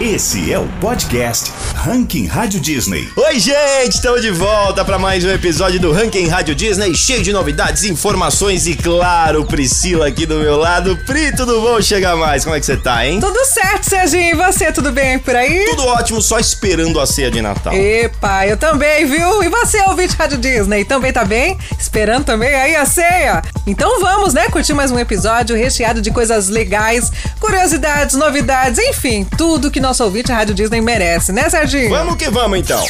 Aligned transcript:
Esse 0.00 0.50
é 0.50 0.58
o 0.58 0.66
podcast 0.80 1.52
Ranking 1.74 2.26
Rádio 2.26 2.58
Disney. 2.58 3.06
Oi, 3.14 3.38
gente, 3.38 3.96
estamos 3.96 4.22
de 4.22 4.30
volta 4.30 4.82
para 4.82 4.98
mais 4.98 5.22
um 5.26 5.30
episódio 5.30 5.78
do 5.78 5.92
Ranking 5.92 6.26
Rádio 6.26 6.54
Disney, 6.54 6.94
cheio 6.94 7.22
de 7.22 7.30
novidades, 7.34 7.84
informações 7.84 8.66
e, 8.66 8.74
claro, 8.74 9.44
Priscila 9.44 10.08
aqui 10.08 10.24
do 10.24 10.36
meu 10.36 10.56
lado. 10.56 10.96
Pri, 11.04 11.36
tudo 11.36 11.60
bom? 11.60 11.82
Chega 11.82 12.16
mais, 12.16 12.44
como 12.44 12.56
é 12.56 12.60
que 12.60 12.64
você 12.64 12.78
tá, 12.78 13.06
hein? 13.06 13.20
Tudo 13.20 13.44
certo, 13.44 13.90
Serginho, 13.90 14.30
e 14.30 14.34
você, 14.34 14.72
tudo 14.72 14.90
bem 14.90 15.18
por 15.18 15.36
aí? 15.36 15.66
Tudo 15.68 15.84
ótimo, 15.88 16.22
só 16.22 16.38
esperando 16.38 16.98
a 16.98 17.06
ceia 17.06 17.30
de 17.30 17.42
Natal. 17.42 17.74
Epa, 17.74 18.46
eu 18.46 18.56
também, 18.56 19.04
viu? 19.04 19.42
E 19.42 19.50
você, 19.50 19.82
ouvinte 19.82 20.16
Rádio 20.16 20.38
Disney, 20.38 20.82
também 20.82 21.12
tá 21.12 21.26
bem? 21.26 21.58
Esperando 21.78 22.24
também 22.24 22.54
aí 22.54 22.74
a 22.74 22.86
ceia? 22.86 23.42
Então 23.66 24.00
vamos, 24.00 24.32
né, 24.32 24.48
curtir 24.48 24.72
mais 24.72 24.90
um 24.90 24.98
episódio 24.98 25.54
recheado 25.54 26.00
de 26.00 26.10
coisas 26.10 26.48
legais, 26.48 27.12
curiosidades, 27.38 28.16
novidades, 28.16 28.78
enfim, 28.78 29.26
tudo 29.36 29.70
que 29.70 29.78
nosso 29.90 30.04
ouvinte 30.04 30.30
Rádio 30.30 30.54
Disney 30.54 30.80
merece, 30.80 31.32
né, 31.32 31.50
Serginho? 31.50 31.90
Vamos 31.90 32.14
que 32.14 32.30
vamos, 32.30 32.60
então. 32.60 32.80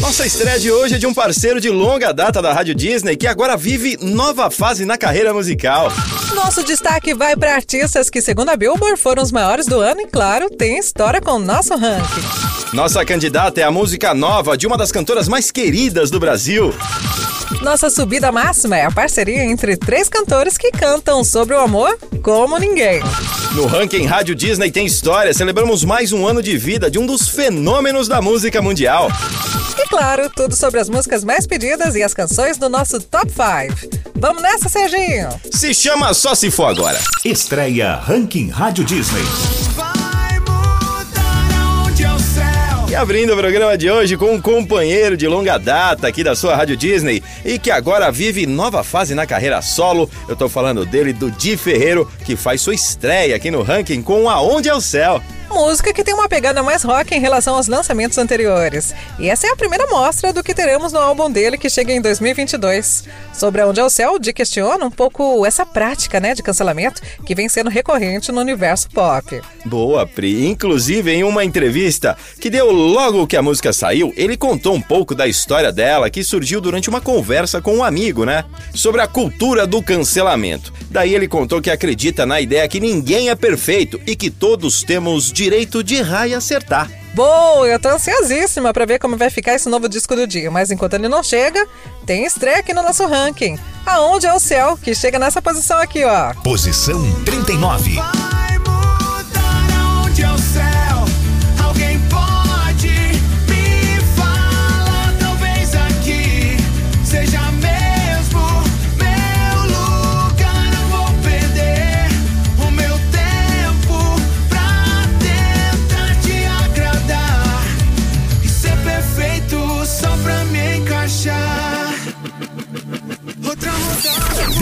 Nossa 0.00 0.24
estreia 0.24 0.58
de 0.58 0.72
hoje 0.72 0.94
é 0.94 0.98
de 0.98 1.06
um 1.06 1.12
parceiro 1.12 1.60
de 1.60 1.68
longa 1.68 2.10
data 2.10 2.40
da 2.40 2.54
Rádio 2.54 2.74
Disney 2.74 3.18
que 3.18 3.26
agora 3.26 3.54
vive 3.54 3.98
nova 4.00 4.50
fase 4.50 4.86
na 4.86 4.96
carreira 4.96 5.34
musical. 5.34 5.92
Nosso 6.34 6.64
destaque 6.64 7.12
vai 7.12 7.36
para 7.36 7.54
artistas 7.54 8.08
que, 8.08 8.22
segundo 8.22 8.48
a 8.48 8.56
Billboard, 8.56 8.98
foram 8.98 9.22
os 9.22 9.30
maiores 9.30 9.66
do 9.66 9.78
ano 9.78 10.00
e, 10.00 10.06
claro, 10.06 10.48
tem 10.48 10.78
história 10.78 11.20
com 11.20 11.32
o 11.32 11.38
nosso 11.38 11.76
ranking. 11.76 12.24
Nossa 12.72 13.04
candidata 13.04 13.60
é 13.60 13.64
a 13.64 13.70
música 13.70 14.14
nova 14.14 14.56
de 14.56 14.66
uma 14.66 14.78
das 14.78 14.90
cantoras 14.90 15.28
mais 15.28 15.50
queridas 15.50 16.10
do 16.10 16.18
Brasil. 16.18 16.72
Nossa 17.62 17.90
subida 17.90 18.30
máxima 18.30 18.76
é 18.76 18.84
a 18.84 18.90
parceria 18.90 19.42
entre 19.44 19.76
três 19.76 20.08
cantores 20.08 20.56
que 20.56 20.70
cantam 20.70 21.24
sobre 21.24 21.54
o 21.54 21.60
amor 21.60 21.98
como 22.22 22.58
ninguém. 22.58 23.00
No 23.52 23.66
ranking 23.66 24.04
Rádio 24.04 24.34
Disney 24.34 24.70
tem 24.70 24.86
história, 24.86 25.32
celebramos 25.32 25.82
mais 25.82 26.12
um 26.12 26.26
ano 26.26 26.42
de 26.42 26.56
vida 26.56 26.90
de 26.90 26.98
um 26.98 27.06
dos 27.06 27.28
fenômenos 27.28 28.06
da 28.06 28.20
música 28.20 28.60
mundial. 28.60 29.10
E 29.78 29.88
claro, 29.88 30.30
tudo 30.30 30.54
sobre 30.54 30.78
as 30.78 30.88
músicas 30.88 31.24
mais 31.24 31.46
pedidas 31.46 31.94
e 31.96 32.02
as 32.02 32.12
canções 32.12 32.58
do 32.58 32.68
nosso 32.68 33.00
Top 33.00 33.26
5. 33.30 33.98
Vamos 34.16 34.42
nessa, 34.42 34.68
Serginho? 34.68 35.28
Se 35.50 35.72
chama 35.72 36.12
Só 36.12 36.34
Se 36.34 36.50
For 36.50 36.66
Agora. 36.66 37.00
Estreia 37.24 37.94
Ranking 37.96 38.50
Rádio 38.50 38.84
Disney. 38.84 39.22
Abrindo 42.98 43.32
o 43.32 43.36
programa 43.36 43.78
de 43.78 43.88
hoje 43.88 44.16
com 44.16 44.32
um 44.32 44.40
companheiro 44.40 45.16
de 45.16 45.28
longa 45.28 45.56
data 45.56 46.08
aqui 46.08 46.24
da 46.24 46.34
sua 46.34 46.56
Rádio 46.56 46.76
Disney 46.76 47.22
e 47.44 47.56
que 47.56 47.70
agora 47.70 48.10
vive 48.10 48.44
nova 48.44 48.82
fase 48.82 49.14
na 49.14 49.24
carreira 49.24 49.62
solo. 49.62 50.10
Eu 50.28 50.34
tô 50.34 50.48
falando 50.48 50.84
dele, 50.84 51.12
do 51.12 51.30
Di 51.30 51.56
Ferreiro, 51.56 52.10
que 52.24 52.34
faz 52.34 52.60
sua 52.60 52.74
estreia 52.74 53.36
aqui 53.36 53.52
no 53.52 53.62
ranking 53.62 54.02
com 54.02 54.28
Aonde 54.28 54.68
é 54.68 54.74
o 54.74 54.80
Céu 54.80 55.22
música 55.48 55.92
que 55.92 56.04
tem 56.04 56.14
uma 56.14 56.28
pegada 56.28 56.62
mais 56.62 56.82
rock 56.82 57.14
em 57.14 57.20
relação 57.20 57.56
aos 57.56 57.68
lançamentos 57.68 58.18
anteriores. 58.18 58.94
E 59.18 59.28
essa 59.28 59.46
é 59.46 59.50
a 59.50 59.56
primeira 59.56 59.86
mostra 59.86 60.32
do 60.32 60.42
que 60.42 60.54
teremos 60.54 60.92
no 60.92 60.98
álbum 60.98 61.30
dele 61.30 61.58
que 61.58 61.70
chega 61.70 61.92
em 61.92 62.00
2022. 62.00 63.04
Sobre 63.32 63.62
Onde 63.62 63.80
é 63.80 63.84
o 63.84 63.90
Céu, 63.90 64.18
de 64.18 64.32
questiona 64.32 64.84
um 64.84 64.90
pouco 64.90 65.46
essa 65.46 65.64
prática 65.64 66.20
né, 66.20 66.34
de 66.34 66.42
cancelamento 66.42 67.00
que 67.24 67.34
vem 67.34 67.48
sendo 67.48 67.70
recorrente 67.70 68.32
no 68.32 68.40
universo 68.40 68.88
pop. 68.90 69.40
Boa, 69.64 70.06
Pri. 70.06 70.46
Inclusive, 70.46 71.12
em 71.12 71.24
uma 71.24 71.44
entrevista 71.44 72.16
que 72.40 72.50
deu 72.50 72.70
logo 72.70 73.26
que 73.26 73.36
a 73.36 73.42
música 73.42 73.72
saiu, 73.72 74.12
ele 74.16 74.36
contou 74.36 74.74
um 74.74 74.80
pouco 74.80 75.14
da 75.14 75.26
história 75.26 75.72
dela 75.72 76.10
que 76.10 76.24
surgiu 76.24 76.60
durante 76.60 76.88
uma 76.88 77.00
conversa 77.00 77.60
com 77.60 77.76
um 77.76 77.84
amigo, 77.84 78.24
né? 78.24 78.44
Sobre 78.74 79.00
a 79.00 79.06
cultura 79.06 79.66
do 79.66 79.82
cancelamento. 79.82 80.72
Daí 80.90 81.14
ele 81.14 81.28
contou 81.28 81.60
que 81.60 81.70
acredita 81.70 82.24
na 82.24 82.40
ideia 82.40 82.68
que 82.68 82.80
ninguém 82.80 83.28
é 83.28 83.34
perfeito 83.34 84.00
e 84.06 84.16
que 84.16 84.30
todos 84.30 84.82
temos 84.82 85.32
direito 85.38 85.84
de 85.84 85.94
errar 85.94 86.26
e 86.26 86.34
acertar. 86.34 86.90
Bom, 87.14 87.64
eu 87.64 87.78
tô 87.78 87.88
ansiosíssima 87.88 88.72
para 88.72 88.84
ver 88.84 88.98
como 88.98 89.16
vai 89.16 89.30
ficar 89.30 89.54
esse 89.54 89.68
novo 89.68 89.88
disco 89.88 90.16
do 90.16 90.26
dia, 90.26 90.50
mas 90.50 90.70
enquanto 90.72 90.94
ele 90.94 91.08
não 91.08 91.22
chega, 91.22 91.64
tem 92.04 92.24
estreia 92.24 92.58
aqui 92.58 92.74
no 92.74 92.82
nosso 92.82 93.06
ranking. 93.06 93.56
Aonde 93.86 94.26
é 94.26 94.34
o 94.34 94.40
céu, 94.40 94.76
que 94.76 94.94
chega 94.94 95.18
nessa 95.18 95.40
posição 95.40 95.78
aqui, 95.78 96.04
ó. 96.04 96.34
Posição 96.42 97.00
39. 97.24 98.37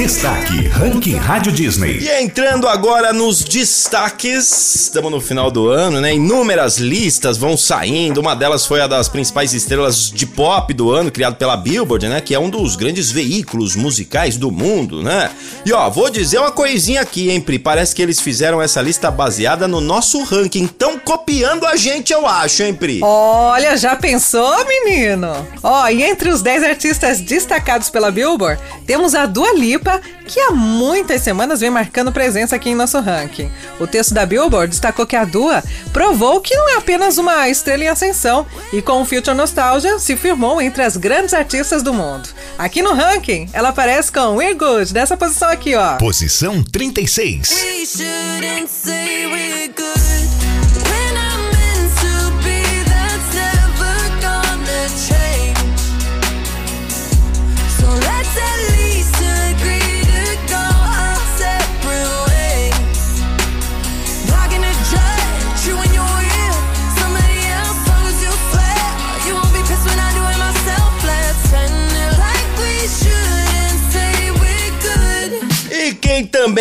Destaque 0.06 0.68
Ranking 0.68 1.16
Rádio 1.16 1.50
Disney. 1.50 1.98
E 1.98 2.22
entrando 2.22 2.68
agora 2.68 3.12
nos 3.12 3.42
destaques, 3.42 4.84
estamos 4.84 5.10
no 5.10 5.20
final 5.20 5.50
do 5.50 5.68
ano, 5.68 6.00
né? 6.00 6.14
Inúmeras 6.14 6.78
listas 6.78 7.36
vão 7.36 7.56
saindo. 7.56 8.20
Uma 8.20 8.36
delas 8.36 8.64
foi 8.64 8.80
a 8.80 8.86
das 8.86 9.08
principais 9.08 9.52
estrelas 9.52 10.08
de 10.08 10.24
pop 10.24 10.72
do 10.72 10.92
ano, 10.92 11.10
criado 11.10 11.34
pela 11.34 11.56
Billboard, 11.56 12.08
né? 12.08 12.20
Que 12.20 12.36
é 12.36 12.38
um 12.38 12.48
dos 12.48 12.76
grandes 12.76 13.10
veículos 13.10 13.74
musicais 13.74 14.36
do 14.36 14.48
mundo, 14.52 15.02
né? 15.02 15.28
E 15.64 15.72
ó, 15.72 15.90
vou 15.90 16.08
dizer 16.08 16.38
uma 16.38 16.52
coisinha 16.52 17.00
aqui, 17.00 17.28
hein, 17.28 17.40
Pri? 17.40 17.58
Parece 17.58 17.92
que 17.92 18.00
eles 18.00 18.20
fizeram 18.20 18.62
essa 18.62 18.80
lista 18.80 19.10
baseada 19.10 19.66
no 19.66 19.80
nosso 19.80 20.22
ranking. 20.22 20.66
Estão 20.66 21.00
copiando 21.00 21.66
a 21.66 21.74
gente, 21.74 22.12
eu 22.12 22.28
acho, 22.28 22.62
hein, 22.62 22.74
Pri? 22.74 23.00
Olha, 23.02 23.76
já 23.76 23.96
pensou, 23.96 24.54
menino? 24.66 25.44
Ó, 25.64 25.88
e 25.88 26.04
entre 26.04 26.28
os 26.28 26.42
10 26.42 26.62
artistas 26.62 27.20
destacados 27.20 27.90
pela 27.90 28.12
Billboard, 28.12 28.62
temos 28.86 29.12
a 29.12 29.26
Dua 29.26 29.52
Lipa 29.52 29.95
que 30.26 30.40
há 30.40 30.50
muitas 30.50 31.22
semanas 31.22 31.60
vem 31.60 31.70
marcando 31.70 32.12
presença 32.12 32.56
aqui 32.56 32.70
em 32.70 32.74
nosso 32.74 32.98
ranking. 33.00 33.50
O 33.78 33.86
texto 33.86 34.12
da 34.12 34.26
Billboard 34.26 34.70
destacou 34.70 35.06
que 35.06 35.16
a 35.16 35.24
Dua 35.24 35.62
provou 35.92 36.40
que 36.40 36.56
não 36.56 36.68
é 36.70 36.76
apenas 36.76 37.18
uma 37.18 37.48
estrela 37.48 37.84
em 37.84 37.88
ascensão 37.88 38.46
e 38.72 38.82
com 38.82 39.00
o 39.00 39.04
Future 39.04 39.36
Nostalgia 39.36 39.98
se 39.98 40.16
firmou 40.16 40.60
entre 40.60 40.82
as 40.82 40.96
grandes 40.96 41.34
artistas 41.34 41.82
do 41.82 41.92
mundo. 41.92 42.28
Aqui 42.58 42.82
no 42.82 42.94
ranking, 42.94 43.48
ela 43.52 43.68
aparece 43.70 44.10
com 44.10 44.36
We're 44.36 44.54
Good, 44.54 44.92
nessa 44.92 45.16
posição 45.16 45.48
aqui, 45.48 45.74
ó. 45.74 45.96
Posição 45.96 46.62
36. 46.62 47.48
Quem 47.48 47.86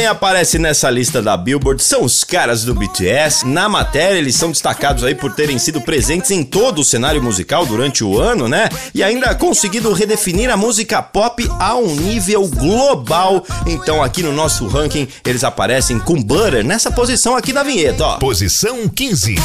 também 0.05 0.07
aparece 0.07 0.59
nessa 0.59 0.89
lista 0.89 1.21
da 1.21 1.35
Billboard 1.35 1.81
são 1.81 2.03
os 2.03 2.23
caras 2.23 2.63
do 2.63 2.75
BTS. 2.75 3.47
Na 3.47 3.67
matéria, 3.67 4.17
eles 4.17 4.35
são 4.35 4.51
destacados 4.51 5.03
aí 5.03 5.15
por 5.15 5.33
terem 5.33 5.57
sido 5.57 5.81
presentes 5.81 6.29
em 6.29 6.43
todo 6.43 6.79
o 6.79 6.83
cenário 6.83 7.23
musical 7.23 7.65
durante 7.65 8.03
o 8.03 8.19
ano, 8.19 8.47
né? 8.47 8.69
E 8.93 9.01
ainda 9.01 9.33
conseguido 9.33 9.91
redefinir 9.93 10.51
a 10.51 10.57
música 10.57 11.01
pop 11.01 11.49
a 11.59 11.75
um 11.75 11.95
nível 11.95 12.47
global. 12.47 13.43
Então, 13.65 14.03
aqui 14.03 14.21
no 14.21 14.31
nosso 14.31 14.67
ranking, 14.67 15.07
eles 15.25 15.43
aparecem 15.43 15.97
com 15.97 16.21
Butter 16.21 16.63
nessa 16.63 16.91
posição 16.91 17.35
aqui 17.35 17.51
da 17.51 17.63
vinheta, 17.63 18.03
ó. 18.03 18.17
Posição 18.17 18.87
15. 18.87 19.35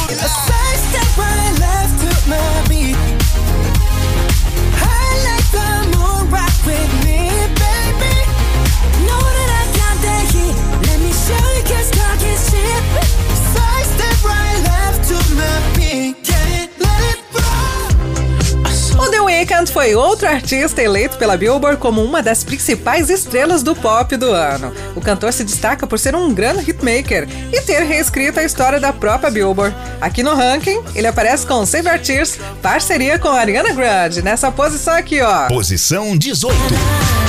Foi 19.69 19.93
outro 19.95 20.27
artista 20.27 20.81
eleito 20.81 21.17
pela 21.17 21.37
Billboard 21.37 21.79
como 21.79 22.03
uma 22.03 22.21
das 22.21 22.43
principais 22.43 23.09
estrelas 23.09 23.61
do 23.61 23.75
pop 23.75 24.15
do 24.17 24.31
ano. 24.31 24.73
O 24.95 25.01
cantor 25.01 25.31
se 25.33 25.43
destaca 25.43 25.85
por 25.85 25.99
ser 25.99 26.15
um 26.15 26.33
grande 26.33 26.69
hitmaker 26.69 27.27
e 27.51 27.61
ter 27.61 27.83
reescrito 27.83 28.39
a 28.39 28.43
história 28.43 28.79
da 28.79 28.91
própria 28.91 29.29
Billboard. 29.29 29.75
Aqui 29.99 30.23
no 30.23 30.33
ranking, 30.35 30.81
ele 30.95 31.07
aparece 31.07 31.45
com 31.45 31.65
Save 31.65 31.89
Our 31.89 31.99
Tears, 31.99 32.37
parceria 32.61 33.19
com 33.19 33.29
Ariana 33.29 33.73
Grande, 33.73 34.21
nessa 34.21 34.51
posição 34.51 34.93
aqui, 34.93 35.21
ó. 35.21 35.47
Posição 35.47 36.17
18. 36.17 37.20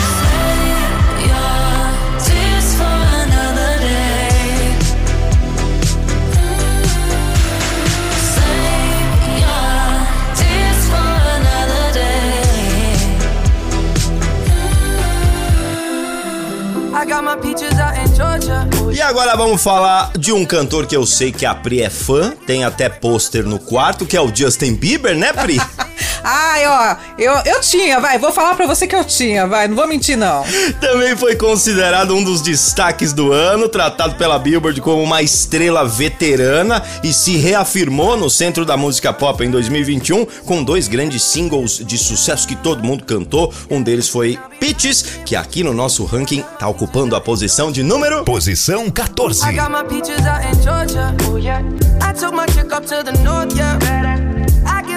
Agora 19.13 19.37
vamos 19.37 19.63
falar 19.63 20.11
de 20.19 20.33
um 20.33 20.43
cantor 20.43 20.87
que 20.87 20.97
eu 20.97 21.05
sei 21.05 21.31
que 21.31 21.45
a 21.45 21.55
Pri 21.55 21.83
é 21.83 21.91
fã, 21.91 22.35
tem 22.47 22.65
até 22.65 22.89
pôster 22.89 23.45
no 23.45 23.59
quarto, 23.59 24.07
que 24.07 24.17
é 24.17 24.21
o 24.23 24.35
Justin 24.35 24.75
Bieber, 24.75 25.15
né, 25.15 25.35
Pri? 25.35 25.61
Ai, 26.25 26.67
ó, 26.67 26.97
eu, 27.19 27.33
eu 27.45 27.61
tinha, 27.61 28.01
vai, 28.01 28.19
vou 28.19 28.33
falar 28.33 28.55
pra 28.55 28.67
você 28.67 28.87
que 28.87 28.95
eu 28.95 29.05
tinha, 29.05 29.47
vai, 29.47 29.67
não 29.69 29.77
vou 29.77 29.87
mentir 29.87 30.17
não. 30.17 30.45
Também 30.81 31.17
foi 31.17 31.37
considerado 31.37 32.15
um 32.15 32.23
dos 32.23 32.41
destaques 32.41 33.13
do 33.13 33.33
ano, 33.33 33.69
tratado 33.69 34.15
pela 34.15 34.39
Billboard 34.39 34.81
como 34.81 35.03
uma 35.03 35.23
estrela 35.23 35.85
veterana 35.87 36.83
e 37.03 37.13
se 37.13 37.37
reafirmou 37.37 38.17
no 38.17 38.31
centro 38.31 38.65
da 38.65 38.77
música 38.77 39.13
pop 39.13 39.45
em 39.45 39.51
2021 39.51 40.25
com 40.47 40.63
dois 40.63 40.89
grandes 40.89 41.23
singles 41.23 41.79
de 41.79 41.99
sucesso 41.99 42.47
que 42.47 42.57
todo 42.57 42.85
mundo 42.85 43.05
cantou. 43.05 43.53
Um 43.71 43.83
deles 43.83 44.09
foi 44.09 44.39
Peaches, 44.61 45.03
que 45.25 45.35
aqui 45.35 45.65
no 45.65 45.75
nosso 45.75 46.05
ranking 46.05 46.45
tá 46.59 46.69
ocupando 46.69 47.17
a 47.17 47.21
posição 47.21 47.73
de 47.73 47.83
número 47.83 48.25
Posição 48.25 48.89
14. 48.91 49.45
I 49.45 49.55
got 49.55 49.71
my 49.71 49.83
peaches 49.83 50.25
out 50.27 50.45
in 50.45 50.63
Georgia. 50.63 51.15
Oh 51.29 51.37
yeah. 51.37 51.63
I 52.01 52.13
took 52.13 52.33
my 52.33 52.47
chick 52.47 52.73
up 52.73 52.87
to 52.87 53.03
the 53.03 53.13
north, 53.25 53.57
yeah. 53.57 54.32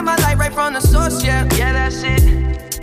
My 0.05 0.15
light 0.17 0.37
right 0.37 0.53
from 0.53 0.73
the 0.73 0.81
source, 0.81 1.23
yeah. 1.23 1.49
Yeah, 1.55 1.73
that's 1.73 2.03
it. 2.03 2.21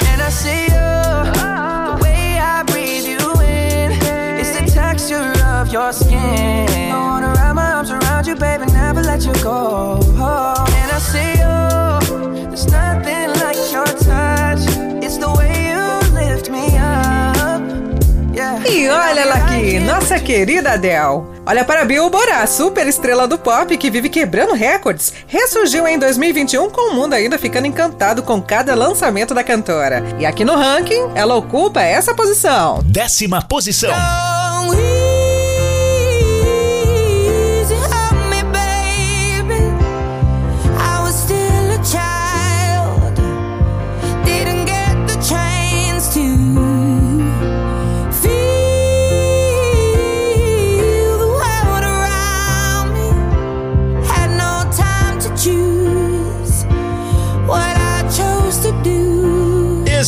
And 0.09 0.21
I 0.21 0.29
see 0.29 0.65
you. 0.65 0.71
The 0.73 1.99
way 2.03 2.37
I 2.41 2.65
breathe 2.65 3.07
you 3.07 3.21
in. 3.41 3.93
It's 4.41 4.51
the 4.59 4.69
texture 4.69 5.33
of 5.45 5.73
your 5.73 5.93
skin. 5.93 6.91
I 6.91 6.99
wanna 6.99 7.29
wrap 7.29 7.55
my 7.55 7.75
arms 7.75 7.93
around 7.93 8.27
you, 8.27 8.35
baby, 8.35 8.67
never 8.73 9.03
let 9.03 9.25
you 9.25 9.35
go. 9.35 10.01
And 10.03 10.91
I 10.91 10.99
see 10.99 11.39
you. 11.39 11.42
E 18.83 18.89
olha 18.89 19.21
ela 19.21 19.35
aqui, 19.37 19.79
nossa 19.79 20.19
querida 20.19 20.73
Adele. 20.73 21.23
Olha 21.47 21.65
para 21.65 21.83
a 21.83 21.85
Billboard, 21.85 22.33
a 22.33 22.45
super 22.49 22.85
estrela 22.85 23.29
do 23.29 23.39
pop 23.39 23.77
que 23.77 23.89
vive 23.89 24.09
quebrando 24.09 24.55
recordes, 24.55 25.13
ressurgiu 25.29 25.87
em 25.87 25.97
2021 25.97 26.69
com 26.69 26.91
o 26.91 26.95
mundo 26.95 27.15
ainda 27.15 27.39
ficando 27.39 27.69
encantado 27.69 28.25
com 28.25 28.43
cada 28.43 28.75
lançamento 28.75 29.35
da 29.35 29.45
cantora. 29.45 30.03
E 30.19 30.27
aqui 30.27 30.45
no 30.45 30.57
ranking, 30.57 31.13
ela 31.15 31.37
ocupa 31.37 31.81
essa 31.81 32.13
posição. 32.13 32.81
Décima 32.85 33.41
posição. 33.41 33.95
Go 34.67 35.02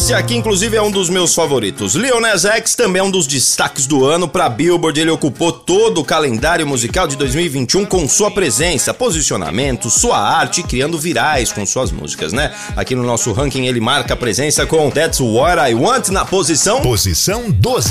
Esse 0.05 0.12
aqui, 0.12 0.37
inclusive, 0.37 0.77
é 0.77 0.83
um 0.83 0.91
dos 0.91 1.09
meus 1.09 1.35
favoritos. 1.35 1.95
Lil 1.95 2.21
X 2.27 2.75
também 2.75 3.01
é 3.01 3.03
um 3.03 3.11
dos 3.11 3.27
destaques 3.27 3.87
do 3.87 4.05
ano 4.05 4.29
para 4.29 4.51
Billboard. 4.51 5.01
Ele 5.01 5.11
ocupou 5.11 5.51
todo 5.51 6.03
o 6.03 6.05
calendário 6.05 6.67
musical 6.67 7.09
de 7.09 7.17
2021 7.17 7.87
com 7.87 8.06
sua 8.06 8.31
presença, 8.31 8.93
posicionamento, 8.93 9.89
sua 9.89 10.19
arte, 10.19 10.62
criando 10.62 10.99
virais 10.99 11.53
com 11.53 11.65
suas 11.65 11.91
músicas, 11.91 12.35
né? 12.35 12.53
Aqui 12.77 12.95
no 12.95 13.03
nosso 13.03 13.33
ranking 13.33 13.65
ele 13.65 13.81
marca 13.81 14.12
a 14.12 14.17
presença 14.17 14.67
com 14.67 14.91
That's 14.91 15.21
What 15.21 15.71
I 15.71 15.75
Want 15.75 16.11
na 16.11 16.27
posição. 16.27 16.83
Posição 16.83 17.50
12. 17.50 17.89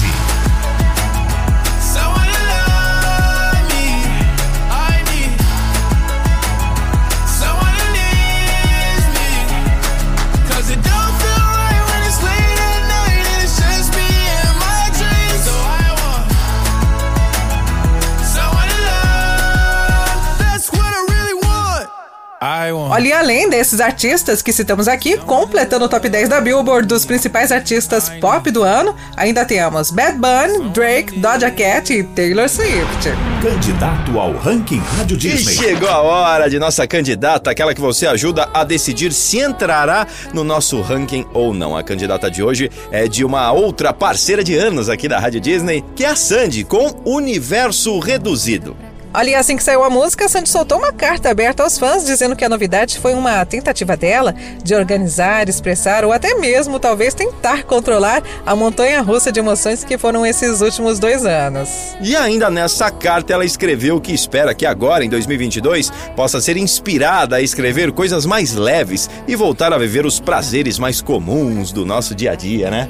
E 23.01 23.13
além 23.13 23.49
desses 23.49 23.79
artistas 23.79 24.41
que 24.41 24.53
citamos 24.53 24.87
aqui, 24.87 25.17
completando 25.17 25.85
o 25.85 25.89
top 25.89 26.07
10 26.09 26.29
da 26.29 26.39
Billboard 26.39 26.87
dos 26.87 27.05
principais 27.05 27.51
artistas 27.51 28.09
pop 28.21 28.49
do 28.51 28.61
ano, 28.63 28.95
ainda 29.15 29.45
temos 29.45 29.89
Bad 29.89 30.17
Bunny, 30.17 30.69
Drake, 30.69 31.17
Doja 31.19 31.49
Cat 31.49 31.91
e 31.93 32.03
Taylor 32.03 32.47
Swift. 32.47 33.09
Candidato 33.41 34.19
ao 34.19 34.33
ranking 34.37 34.81
Rádio 34.97 35.15
E 35.15 35.19
Disney. 35.19 35.55
chegou 35.55 35.89
a 35.89 36.01
hora 36.01 36.49
de 36.49 36.59
nossa 36.59 36.85
candidata, 36.85 37.49
aquela 37.49 37.73
que 37.73 37.81
você 37.81 38.05
ajuda 38.05 38.49
a 38.53 38.63
decidir 38.63 39.11
se 39.11 39.39
entrará 39.39 40.05
no 40.33 40.43
nosso 40.43 40.79
ranking 40.81 41.25
ou 41.33 41.53
não. 41.53 41.75
A 41.75 41.83
candidata 41.83 42.29
de 42.29 42.43
hoje 42.43 42.69
é 42.91 43.07
de 43.07 43.25
uma 43.25 43.51
outra 43.51 43.91
parceira 43.91 44.43
de 44.43 44.55
anos 44.55 44.89
aqui 44.89 45.07
da 45.07 45.19
Rádio 45.19 45.41
Disney, 45.41 45.83
que 45.95 46.03
é 46.03 46.09
a 46.09 46.15
Sandy, 46.15 46.63
com 46.63 46.93
Universo 47.05 47.97
Reduzido. 47.99 48.75
Olha, 49.15 49.39
assim 49.39 49.55
que 49.55 49.63
saiu 49.63 49.83
a 49.83 49.91
música, 49.91 50.27
Sandy 50.27 50.49
soltou 50.49 50.79
uma 50.79 50.91
carta 50.91 51.29
aberta 51.29 51.61
aos 51.61 51.77
fãs 51.77 52.03
dizendo 52.03 52.35
que 52.35 52.43
a 52.43 52.49
novidade 52.49 52.97
foi 52.97 53.13
uma 53.13 53.45
tentativa 53.45 53.95
dela 53.95 54.33
de 54.63 54.73
organizar, 54.73 55.47
expressar 55.47 56.03
ou 56.03 56.11
até 56.11 56.33
mesmo 56.33 56.79
talvez 56.79 57.13
tentar 57.13 57.63
controlar 57.63 58.23
a 58.43 58.55
montanha 58.55 59.03
russa 59.03 59.31
de 59.31 59.39
emoções 59.39 59.83
que 59.83 59.99
foram 59.99 60.25
esses 60.25 60.61
últimos 60.61 60.97
dois 60.97 61.27
anos. 61.27 61.95
E 62.01 62.15
ainda 62.15 62.49
nessa 62.49 62.89
carta 62.89 63.33
ela 63.33 63.45
escreveu 63.45 64.01
que 64.01 64.11
espera 64.11 64.55
que 64.55 64.65
agora, 64.65 65.05
em 65.05 65.09
2022, 65.09 65.91
possa 66.15 66.41
ser 66.41 66.57
inspirada 66.57 67.35
a 67.35 67.41
escrever 67.41 67.91
coisas 67.91 68.25
mais 68.25 68.55
leves 68.55 69.07
e 69.27 69.35
voltar 69.35 69.71
a 69.73 69.77
viver 69.77 70.07
os 70.07 70.19
prazeres 70.19 70.79
mais 70.79 71.01
comuns 71.01 71.71
do 71.71 71.85
nosso 71.85 72.15
dia 72.15 72.31
a 72.31 72.35
dia, 72.35 72.71
né? 72.71 72.89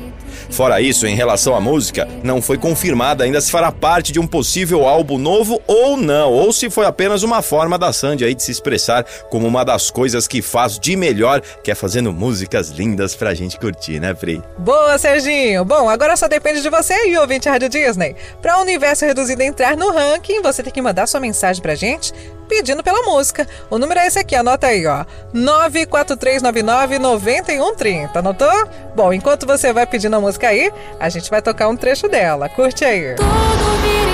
Fora 0.50 0.82
isso, 0.82 1.08
em 1.08 1.16
relação 1.16 1.56
à 1.56 1.62
música, 1.62 2.08
não 2.24 2.42
foi 2.42 2.58
confirmada 2.58 3.24
ainda 3.24 3.42
se 3.42 3.52
fará 3.52 3.72
parte 3.72 4.12
de 4.12 4.20
um 4.20 4.28
possível 4.28 4.88
álbum 4.88 5.18
novo 5.18 5.62
ou 5.68 5.98
não, 5.98 6.32
ou 6.32 6.52
se 6.52 6.70
foi 6.70 6.86
apenas 6.86 7.24
uma 7.24 7.42
forma 7.42 7.78
da 7.78 7.94
Sandy 7.94 8.26
aí 8.26 8.36
de 8.36 8.44
se 8.44 8.52
expressar 8.52 9.06
como 9.30 9.48
uma 9.48 9.64
das 9.64 9.92
coisas 9.92 10.28
que 10.28 10.42
faz 10.42 10.80
de 10.80 10.96
melhor, 10.96 11.42
que 11.64 11.72
é 11.72 11.76
fazendo 11.76 12.12
músicas 12.12 12.70
lindas 12.70 13.16
pra 13.16 13.34
gente 13.34 13.60
curtir, 13.60 14.00
né, 14.00 14.16
Frei? 14.16 14.42
Boa, 14.58 14.98
Serginho! 14.98 15.66
Bom, 15.66 15.90
agora 15.90 16.16
só 16.16 16.28
depende 16.28 16.62
de 16.62 16.70
você 16.70 17.08
e 17.08 17.18
ouvinte 17.18 17.50
Rádio 17.50 17.70
Disney. 17.70 18.16
Para 18.42 18.58
o 18.58 18.62
Universo 18.62 19.06
Reduzido 19.06 19.42
entrar 19.42 19.76
no 19.76 19.92
ranking, 19.92 20.42
você 20.42 20.64
tem 20.64 20.72
que 20.72 20.82
mandar 20.82 21.08
sua 21.08 21.20
mensagem 21.20 21.62
pra 21.62 21.76
gente 21.76 22.14
pedindo 22.48 22.84
pela 22.84 23.02
música. 23.02 23.48
O 23.70 23.80
número 23.80 24.00
é 24.00 24.08
esse 24.08 24.20
aqui, 24.20 24.36
anota 24.36 24.68
aí, 24.68 24.86
ó. 24.86 25.06
943999130. 25.34 28.16
Anotou? 28.16 28.70
Bom, 28.96 29.12
enquanto 29.12 29.48
você 29.48 29.74
vai 29.74 29.88
pedindo 29.88 30.16
a 30.16 30.20
música 30.24 30.48
aí, 30.48 30.72
a 31.00 31.10
gente 31.10 31.30
vai 31.30 31.42
tocar 31.42 31.68
um 31.68 31.76
trecho 31.76 32.08
dela. 32.08 32.48
Curte 32.48 32.86
aí. 32.86 33.16
Tudo 33.16 33.82
vira 33.82 34.13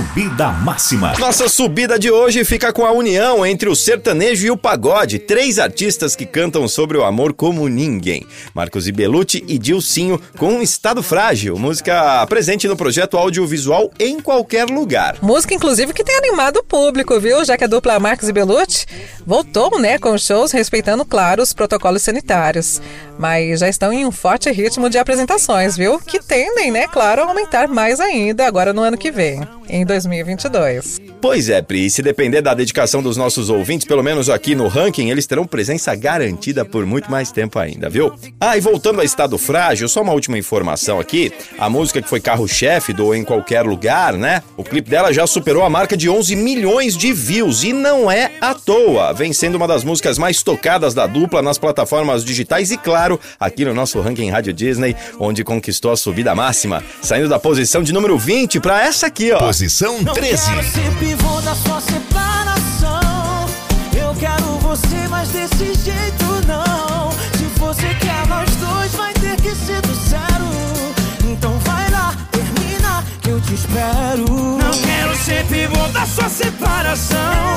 you. 0.00 0.09
Subida 0.10 0.48
máxima. 0.50 1.12
Nossa 1.20 1.48
subida 1.48 1.96
de 1.96 2.10
hoje 2.10 2.44
fica 2.44 2.72
com 2.72 2.84
a 2.84 2.90
união 2.90 3.46
entre 3.46 3.68
o 3.68 3.76
sertanejo 3.76 4.44
e 4.44 4.50
o 4.50 4.56
pagode, 4.56 5.20
três 5.20 5.56
artistas 5.56 6.16
que 6.16 6.26
cantam 6.26 6.66
sobre 6.66 6.98
o 6.98 7.04
amor 7.04 7.32
como 7.32 7.68
ninguém. 7.68 8.26
Marcos 8.52 8.88
Ibelucci 8.88 9.44
e 9.46 9.56
Dilcinho 9.56 10.20
com 10.36 10.54
um 10.54 10.62
Estado 10.62 11.00
Frágil, 11.00 11.56
música 11.56 12.26
presente 12.26 12.66
no 12.66 12.76
projeto 12.76 13.16
audiovisual 13.16 13.92
em 14.00 14.18
qualquer 14.18 14.68
lugar. 14.68 15.16
Música, 15.22 15.54
inclusive, 15.54 15.92
que 15.92 16.02
tem 16.02 16.16
animado 16.16 16.56
o 16.56 16.64
público, 16.64 17.20
viu? 17.20 17.44
Já 17.44 17.56
que 17.56 17.62
a 17.62 17.68
dupla 17.68 18.00
Marcos 18.00 18.28
e 18.28 18.32
Belucci 18.32 18.86
voltou, 19.24 19.78
né, 19.78 19.96
com 19.96 20.18
shows 20.18 20.50
respeitando, 20.50 21.04
claro, 21.04 21.40
os 21.40 21.52
protocolos 21.52 22.02
sanitários. 22.02 22.82
Mas 23.16 23.60
já 23.60 23.68
estão 23.68 23.92
em 23.92 24.04
um 24.04 24.10
forte 24.10 24.50
ritmo 24.50 24.90
de 24.90 24.98
apresentações, 24.98 25.76
viu? 25.76 26.00
Que 26.00 26.18
tendem, 26.18 26.72
né, 26.72 26.88
claro, 26.88 27.22
a 27.22 27.26
aumentar 27.26 27.68
mais 27.68 28.00
ainda 28.00 28.44
agora 28.44 28.72
no 28.72 28.82
ano 28.82 28.98
que 28.98 29.12
vem. 29.12 29.46
Em 29.68 29.84
2022. 30.04 31.00
Pois 31.20 31.48
é, 31.48 31.60
Pri, 31.60 31.86
e 31.86 31.90
se 31.90 32.02
depender 32.02 32.40
da 32.40 32.54
dedicação 32.54 33.02
dos 33.02 33.16
nossos 33.16 33.50
ouvintes, 33.50 33.86
pelo 33.86 34.02
menos 34.02 34.30
aqui 34.30 34.54
no 34.54 34.68
ranking, 34.68 35.10
eles 35.10 35.26
terão 35.26 35.46
presença 35.46 35.94
garantida 35.94 36.64
por 36.64 36.86
muito 36.86 37.10
mais 37.10 37.30
tempo 37.30 37.58
ainda, 37.58 37.90
viu? 37.90 38.12
Ah, 38.40 38.56
e 38.56 38.60
voltando 38.60 39.00
a 39.00 39.04
Estado 39.04 39.36
Frágil, 39.36 39.88
só 39.88 40.02
uma 40.02 40.12
última 40.12 40.38
informação 40.38 40.98
aqui. 40.98 41.32
A 41.58 41.68
música 41.68 42.00
que 42.00 42.08
foi 42.08 42.20
carro-chefe 42.20 42.92
do 42.92 43.14
Em 43.14 43.24
Qualquer 43.24 43.62
Lugar, 43.62 44.14
né? 44.14 44.42
O 44.56 44.64
clipe 44.64 44.88
dela 44.88 45.12
já 45.12 45.26
superou 45.26 45.62
a 45.62 45.70
marca 45.70 45.96
de 45.96 46.08
11 46.08 46.36
milhões 46.36 46.96
de 46.96 47.12
views 47.12 47.64
e 47.64 47.72
não 47.72 48.10
é 48.10 48.30
à 48.40 48.54
toa, 48.54 49.12
vem 49.12 49.32
sendo 49.32 49.56
uma 49.56 49.66
das 49.66 49.84
músicas 49.84 50.18
mais 50.18 50.42
tocadas 50.42 50.94
da 50.94 51.06
dupla 51.06 51.42
nas 51.42 51.58
plataformas 51.58 52.24
digitais 52.24 52.70
e, 52.70 52.76
claro, 52.76 53.18
aqui 53.38 53.64
no 53.64 53.74
nosso 53.74 54.00
ranking 54.00 54.30
Rádio 54.30 54.52
Disney, 54.52 54.94
onde 55.18 55.44
conquistou 55.44 55.92
a 55.92 55.96
subida 55.96 56.34
máxima, 56.34 56.82
saindo 57.02 57.28
da 57.28 57.38
posição 57.38 57.82
de 57.82 57.92
número 57.92 58.16
20 58.18 58.60
para 58.60 58.82
essa 58.82 59.06
aqui, 59.06 59.32
ó. 59.32 59.38
Posição 59.38 59.89
13. 59.98 60.46
Quero 60.46 60.62
ser 60.62 60.90
pivô 60.98 61.40
da 61.40 61.54
sua 61.54 61.80
separação. 61.80 63.46
Eu 63.92 64.14
quero 64.14 64.58
você, 64.60 65.08
mas 65.08 65.28
desse 65.30 65.74
jeito 65.74 66.24
não. 66.46 67.10
Se 67.36 67.44
você 67.58 67.92
quer 67.94 68.26
nós 68.28 68.48
dois, 68.56 68.92
vai 68.92 69.12
ter 69.14 69.36
que 69.36 69.54
ser 69.54 69.80
do 69.82 69.94
zero. 69.94 70.48
Então 71.28 71.58
vai 71.60 71.90
lá, 71.90 72.14
termina, 72.30 73.04
que 73.20 73.30
eu 73.30 73.40
te 73.40 73.54
espero. 73.54 74.24
Não 74.28 74.70
quero 74.70 75.16
ser 75.16 75.44
pivô 75.46 75.88
da 75.88 76.06
sua 76.06 76.28
separação. 76.28 77.54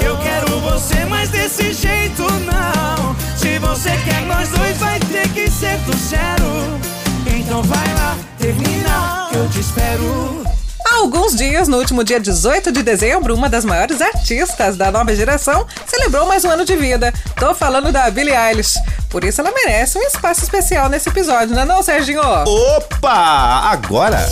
Eu 0.00 0.16
quero 0.18 0.60
você, 0.60 1.04
mas 1.04 1.28
desse 1.28 1.72
jeito 1.74 2.22
não. 2.22 3.14
Se 3.36 3.58
você 3.58 3.90
quer 4.04 4.22
nós 4.22 4.48
dois, 4.48 4.78
vai 4.78 4.98
ter 4.98 5.28
que 5.28 5.50
ser 5.50 5.76
do 5.80 5.96
zero. 5.96 6.80
Então 7.26 7.62
vai 7.62 7.94
lá, 7.94 8.16
termina, 8.38 9.28
que 9.30 9.36
eu 9.36 9.48
te 9.50 9.60
espero. 9.60 10.53
Há 10.94 10.98
alguns 10.98 11.34
dias, 11.34 11.66
no 11.66 11.76
último 11.78 12.04
dia 12.04 12.20
18 12.20 12.70
de 12.70 12.80
dezembro, 12.80 13.34
uma 13.34 13.48
das 13.48 13.64
maiores 13.64 14.00
artistas 14.00 14.76
da 14.76 14.92
nova 14.92 15.12
geração 15.14 15.66
celebrou 15.84 16.24
mais 16.24 16.44
um 16.44 16.50
ano 16.50 16.64
de 16.64 16.76
vida. 16.76 17.12
Tô 17.36 17.52
falando 17.52 17.90
da 17.90 18.08
Billie 18.12 18.32
Eilish. 18.32 18.78
Por 19.10 19.24
isso 19.24 19.40
ela 19.40 19.50
merece 19.50 19.98
um 19.98 20.02
espaço 20.02 20.44
especial 20.44 20.88
nesse 20.88 21.08
episódio, 21.08 21.52
não 21.52 21.62
é 21.62 21.64
não, 21.64 21.82
Serginho? 21.82 22.22
Opa! 22.22 23.70
Agora, 23.72 24.24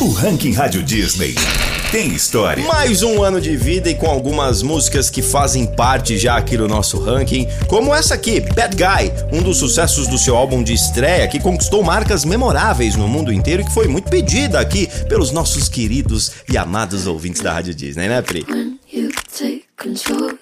O 0.00 0.10
ranking 0.10 0.52
Rádio 0.52 0.82
Disney 0.82 1.34
tem 1.90 2.08
história. 2.12 2.64
mais 2.66 3.02
um 3.02 3.22
ano 3.22 3.40
de 3.40 3.56
vida 3.56 3.88
e 3.88 3.94
com 3.94 4.06
algumas 4.06 4.62
músicas 4.62 5.08
que 5.08 5.22
fazem 5.22 5.64
parte 5.66 6.18
já 6.18 6.36
aqui 6.36 6.56
do 6.56 6.66
nosso 6.68 6.98
ranking, 6.98 7.46
como 7.68 7.94
essa 7.94 8.14
aqui, 8.14 8.40
Bad 8.40 8.76
Guy, 8.76 9.12
um 9.32 9.42
dos 9.42 9.58
sucessos 9.58 10.06
do 10.08 10.18
seu 10.18 10.36
álbum 10.36 10.62
de 10.62 10.72
estreia 10.74 11.28
que 11.28 11.38
conquistou 11.40 11.82
marcas 11.82 12.24
memoráveis 12.24 12.96
no 12.96 13.06
mundo 13.08 13.32
inteiro 13.32 13.62
e 13.62 13.64
que 13.64 13.72
foi 13.72 13.86
muito 13.86 14.10
pedida 14.10 14.58
aqui 14.60 14.88
pelos 15.08 15.30
nossos 15.30 15.68
queridos 15.68 16.32
e 16.48 16.58
amados 16.58 17.06
ouvintes 17.06 17.40
da 17.40 17.52
Rádio 17.52 17.74
Disney, 17.74 18.08
né, 18.08 18.20
Pri? 18.22 18.44
when 18.48 18.78
you 18.92 19.10
take 19.36 19.64
control, 19.76 20.33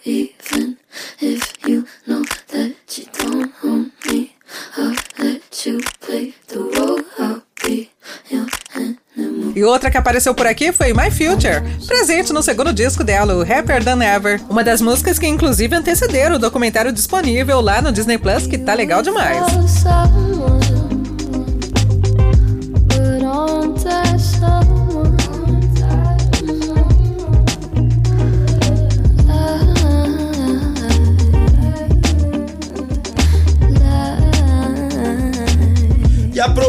E 9.63 9.65
outra 9.65 9.93
que 9.93 9.97
apareceu 9.97 10.35
por 10.35 10.45
aqui 10.45 10.73
foi 10.73 10.93
My 10.93 11.09
Future, 11.09 11.63
presente 11.87 12.33
no 12.33 12.43
segundo 12.43 12.73
disco 12.73 13.05
dela, 13.05 13.37
o 13.37 13.43
Happier 13.43 13.85
Than 13.85 14.03
Ever. 14.03 14.41
Uma 14.51 14.65
das 14.65 14.81
músicas 14.81 15.21
que 15.21 15.27
inclusive 15.29 15.77
antecederam 15.77 16.35
o 16.35 16.39
documentário 16.41 16.91
disponível 16.91 17.61
lá 17.61 17.81
no 17.81 17.93
Disney 17.93 18.19
Plus, 18.19 18.45
que 18.45 18.59
tá 18.59 18.75
legal 18.75 19.03
demais. 19.03 19.47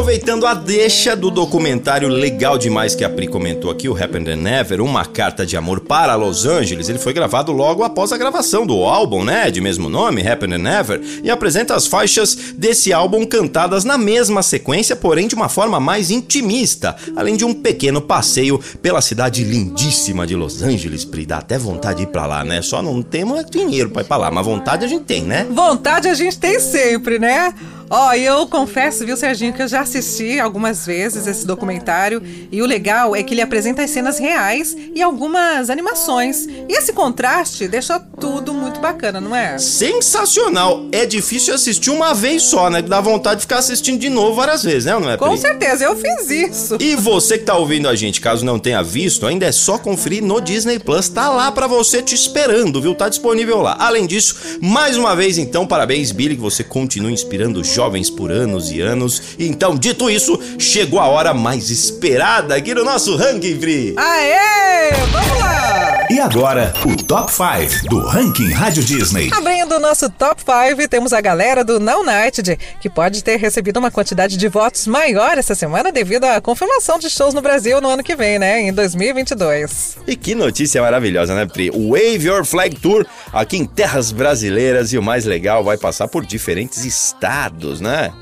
Aproveitando 0.04 0.46
a 0.46 0.52
deixa 0.52 1.16
do 1.16 1.30
documentário 1.30 2.08
legal 2.08 2.58
demais 2.58 2.94
que 2.94 3.02
a 3.02 3.08
Pri 3.08 3.26
comentou 3.26 3.70
aqui, 3.70 3.88
o 3.88 3.96
Happen 3.96 4.22
Than 4.22 4.36
Never, 4.36 4.82
Uma 4.82 5.06
Carta 5.06 5.46
de 5.46 5.56
Amor 5.56 5.80
para 5.80 6.14
Los 6.14 6.44
Angeles, 6.44 6.90
ele 6.90 6.98
foi 6.98 7.14
gravado 7.14 7.50
logo 7.52 7.82
após 7.82 8.12
a 8.12 8.18
gravação 8.18 8.66
do 8.66 8.84
álbum, 8.84 9.24
né, 9.24 9.50
de 9.50 9.62
mesmo 9.62 9.88
nome, 9.88 10.20
Happen 10.20 10.50
Than 10.50 10.58
Never, 10.58 11.00
e 11.22 11.30
apresenta 11.30 11.74
as 11.74 11.86
faixas 11.86 12.34
desse 12.54 12.92
álbum 12.92 13.24
cantadas 13.24 13.82
na 13.82 13.96
mesma 13.96 14.42
sequência, 14.42 14.94
porém 14.94 15.26
de 15.26 15.34
uma 15.34 15.48
forma 15.48 15.80
mais 15.80 16.10
intimista, 16.10 16.94
além 17.16 17.34
de 17.34 17.46
um 17.46 17.54
pequeno 17.54 18.02
passeio 18.02 18.60
pela 18.82 19.00
cidade 19.00 19.42
lindíssima 19.42 20.26
de 20.26 20.36
Los 20.36 20.62
Angeles, 20.62 21.06
Pri, 21.06 21.24
dá 21.24 21.38
até 21.38 21.56
vontade 21.56 22.00
de 22.00 22.02
ir 22.02 22.08
pra 22.08 22.26
lá, 22.26 22.44
né, 22.44 22.60
só 22.60 22.82
não 22.82 23.00
temos 23.00 23.46
dinheiro 23.46 23.88
pra 23.88 24.02
ir 24.02 24.04
pra 24.04 24.18
lá, 24.18 24.30
mas 24.30 24.44
vontade 24.44 24.84
a 24.84 24.88
gente 24.88 25.04
tem, 25.04 25.22
né? 25.22 25.46
Vontade 25.50 26.08
a 26.08 26.14
gente 26.14 26.38
tem 26.38 26.60
sempre, 26.60 27.18
né? 27.18 27.54
Ó, 27.90 28.12
e 28.14 28.24
eu 28.24 28.46
confesso, 28.46 29.04
viu, 29.04 29.16
Serginho, 29.16 29.52
que 29.52 29.62
eu 29.62 29.68
já 29.68 29.84
assisti 29.98 30.38
algumas 30.40 30.84
vezes 30.86 31.26
esse 31.26 31.46
documentário 31.46 32.22
e 32.50 32.60
o 32.60 32.66
legal 32.66 33.14
é 33.14 33.22
que 33.22 33.34
ele 33.34 33.40
apresenta 33.40 33.82
as 33.82 33.90
cenas 33.90 34.18
reais 34.18 34.76
e 34.94 35.02
algumas 35.02 35.70
animações. 35.70 36.46
E 36.46 36.72
esse 36.76 36.92
contraste 36.92 37.68
deixa 37.68 37.98
tudo 38.20 38.52
muito 38.52 38.80
bacana, 38.80 39.20
não 39.20 39.34
é? 39.34 39.58
Sensacional! 39.58 40.86
É 40.92 41.06
difícil 41.06 41.54
assistir 41.54 41.90
uma 41.90 42.14
vez 42.14 42.42
só, 42.42 42.68
né? 42.68 42.82
Dá 42.82 43.00
vontade 43.00 43.36
de 43.36 43.40
ficar 43.42 43.58
assistindo 43.58 43.98
de 44.00 44.08
novo 44.08 44.34
várias 44.34 44.62
vezes, 44.62 44.84
né, 44.84 44.98
não 44.98 45.10
é, 45.10 45.16
Com 45.16 45.30
Pri? 45.30 45.38
certeza, 45.38 45.84
eu 45.84 45.96
fiz 45.96 46.30
isso. 46.30 46.76
E 46.80 46.96
você 46.96 47.38
que 47.38 47.44
tá 47.44 47.56
ouvindo 47.56 47.88
a 47.88 47.94
gente, 47.94 48.20
caso 48.20 48.44
não 48.44 48.58
tenha 48.58 48.82
visto, 48.82 49.26
ainda 49.26 49.46
é 49.46 49.52
só 49.52 49.78
conferir 49.78 50.22
no 50.22 50.40
Disney 50.40 50.78
Plus, 50.78 51.08
tá 51.08 51.28
lá 51.28 51.50
pra 51.52 51.66
você 51.66 52.02
te 52.02 52.14
esperando, 52.14 52.80
viu? 52.80 52.94
Tá 52.94 53.08
disponível 53.08 53.60
lá. 53.60 53.76
Além 53.78 54.06
disso, 54.06 54.58
mais 54.60 54.96
uma 54.96 55.14
vez 55.14 55.38
então, 55.38 55.66
parabéns 55.66 56.12
Billy, 56.12 56.36
que 56.36 56.42
você 56.42 56.62
continua 56.64 57.10
inspirando 57.10 57.62
jovens 57.64 58.10
por 58.10 58.30
anos 58.30 58.70
e 58.70 58.80
anos. 58.80 59.22
Então, 59.38 59.73
dito 59.76 60.10
isso, 60.10 60.38
chegou 60.58 61.00
a 61.00 61.06
hora 61.06 61.34
mais 61.34 61.70
esperada 61.70 62.54
aqui 62.54 62.74
no 62.74 62.84
nosso 62.84 63.16
ranking, 63.16 63.58
Pri. 63.58 63.94
Aê! 63.96 64.90
Vamos 65.10 65.40
lá! 65.40 66.06
E 66.10 66.20
agora, 66.20 66.72
o 66.84 67.02
Top 67.02 67.30
5 67.32 67.88
do 67.88 67.98
ranking 68.00 68.52
Rádio 68.52 68.84
Disney. 68.84 69.30
Abrindo 69.32 69.76
o 69.76 69.80
nosso 69.80 70.08
top 70.10 70.42
5, 70.42 70.88
temos 70.88 71.12
a 71.12 71.20
galera 71.20 71.64
do 71.64 71.80
Now 71.80 72.02
United, 72.02 72.58
que 72.80 72.90
pode 72.90 73.24
ter 73.24 73.36
recebido 73.36 73.78
uma 73.78 73.90
quantidade 73.90 74.36
de 74.36 74.48
votos 74.48 74.86
maior 74.86 75.38
essa 75.38 75.54
semana 75.54 75.90
devido 75.90 76.24
à 76.24 76.40
confirmação 76.40 76.98
de 76.98 77.08
shows 77.08 77.34
no 77.34 77.40
Brasil 77.40 77.80
no 77.80 77.88
ano 77.88 78.02
que 78.02 78.14
vem, 78.14 78.38
né? 78.38 78.60
Em 78.60 78.72
2022. 78.72 79.98
E 80.06 80.14
que 80.14 80.34
notícia 80.34 80.82
maravilhosa, 80.82 81.34
né, 81.34 81.46
Pri? 81.46 81.70
O 81.70 81.90
Wave 81.92 82.26
Your 82.26 82.44
Flag 82.44 82.76
Tour 82.76 83.06
aqui 83.32 83.56
em 83.56 83.64
terras 83.64 84.12
brasileiras 84.12 84.92
e 84.92 84.98
o 84.98 85.02
mais 85.02 85.24
legal, 85.24 85.64
vai 85.64 85.76
passar 85.76 86.08
por 86.08 86.24
diferentes 86.24 86.84
estados, 86.84 87.80
né? 87.80 88.12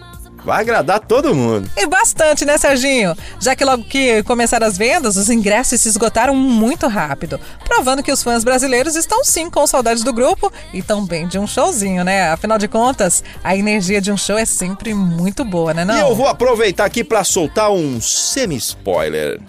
Vai 0.44 0.60
agradar 0.60 1.00
todo 1.00 1.34
mundo. 1.34 1.70
E 1.76 1.86
bastante, 1.86 2.44
né, 2.44 2.58
Serginho? 2.58 3.16
Já 3.40 3.54
que 3.54 3.64
logo 3.64 3.84
que 3.84 4.22
começaram 4.24 4.66
as 4.66 4.76
vendas, 4.76 5.16
os 5.16 5.30
ingressos 5.30 5.80
se 5.80 5.88
esgotaram 5.88 6.34
muito 6.34 6.88
rápido, 6.88 7.38
provando 7.64 8.02
que 8.02 8.10
os 8.10 8.22
fãs 8.22 8.42
brasileiros 8.42 8.96
estão 8.96 9.24
sim 9.24 9.48
com 9.48 9.66
saudades 9.66 10.02
do 10.02 10.12
grupo 10.12 10.52
e 10.74 10.82
também 10.82 11.28
de 11.28 11.38
um 11.38 11.46
showzinho, 11.46 12.02
né? 12.02 12.30
Afinal 12.30 12.58
de 12.58 12.66
contas, 12.66 13.22
a 13.42 13.56
energia 13.56 14.00
de 14.00 14.10
um 14.10 14.16
show 14.16 14.36
é 14.36 14.44
sempre 14.44 14.92
muito 14.94 15.44
boa, 15.44 15.72
né, 15.72 15.84
não? 15.84 15.96
E 15.96 16.00
eu 16.00 16.14
vou 16.14 16.26
aproveitar 16.26 16.84
aqui 16.86 17.04
pra 17.04 17.22
soltar 17.22 17.70
um 17.70 18.00
semi-spoiler. 18.00 19.40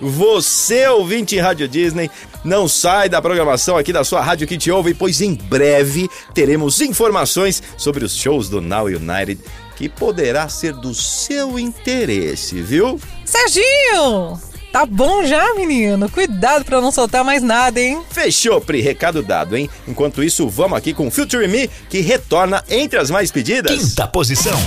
Você, 0.00 0.86
ouvinte 0.88 1.36
em 1.36 1.40
Rádio 1.40 1.66
Disney, 1.66 2.10
não 2.44 2.68
sai 2.68 3.08
da 3.08 3.22
programação 3.22 3.78
aqui 3.78 3.92
da 3.92 4.04
sua 4.04 4.20
rádio 4.20 4.46
que 4.46 4.58
te 4.58 4.70
ouve, 4.70 4.92
pois 4.92 5.22
em 5.22 5.34
breve 5.34 6.08
teremos 6.34 6.80
informações 6.82 7.62
sobre 7.78 8.04
os 8.04 8.14
shows 8.14 8.50
do 8.50 8.60
Now 8.60 8.86
United 8.86 9.40
que 9.76 9.88
poderá 9.88 10.48
ser 10.48 10.72
do 10.72 10.94
seu 10.94 11.58
interesse, 11.58 12.60
viu? 12.62 12.98
Serginho! 13.24 14.40
Tá 14.72 14.84
bom 14.84 15.24
já, 15.24 15.54
menino? 15.54 16.10
Cuidado 16.10 16.64
pra 16.64 16.80
não 16.80 16.90
soltar 16.90 17.24
mais 17.24 17.42
nada, 17.42 17.80
hein? 17.80 18.02
Fechou, 18.10 18.60
Pri, 18.60 18.80
recado 18.80 19.22
dado, 19.22 19.56
hein? 19.56 19.70
Enquanto 19.86 20.22
isso, 20.22 20.48
vamos 20.48 20.76
aqui 20.76 20.92
com 20.92 21.10
Future 21.10 21.46
Me, 21.48 21.68
que 21.88 22.00
retorna 22.00 22.62
entre 22.68 22.98
as 22.98 23.10
mais 23.10 23.30
pedidas. 23.30 23.72
Quinta 23.72 24.06
posição. 24.06 24.58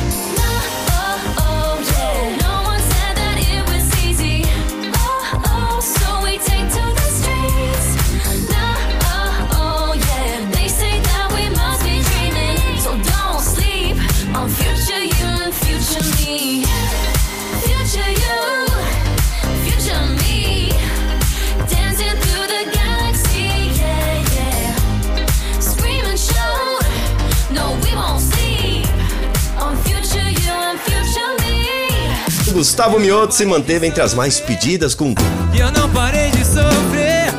Gustavo 32.69 32.99
Mioto 32.99 33.33
se 33.33 33.47
manteve 33.47 33.87
entre 33.87 33.99
as 33.99 34.13
mais 34.13 34.39
pedidas 34.39 34.93
com 34.93 35.15
eu 35.57 35.71
não 35.71 35.89
parei 35.91 36.29
de 36.29 36.45
sofrer. 36.45 37.33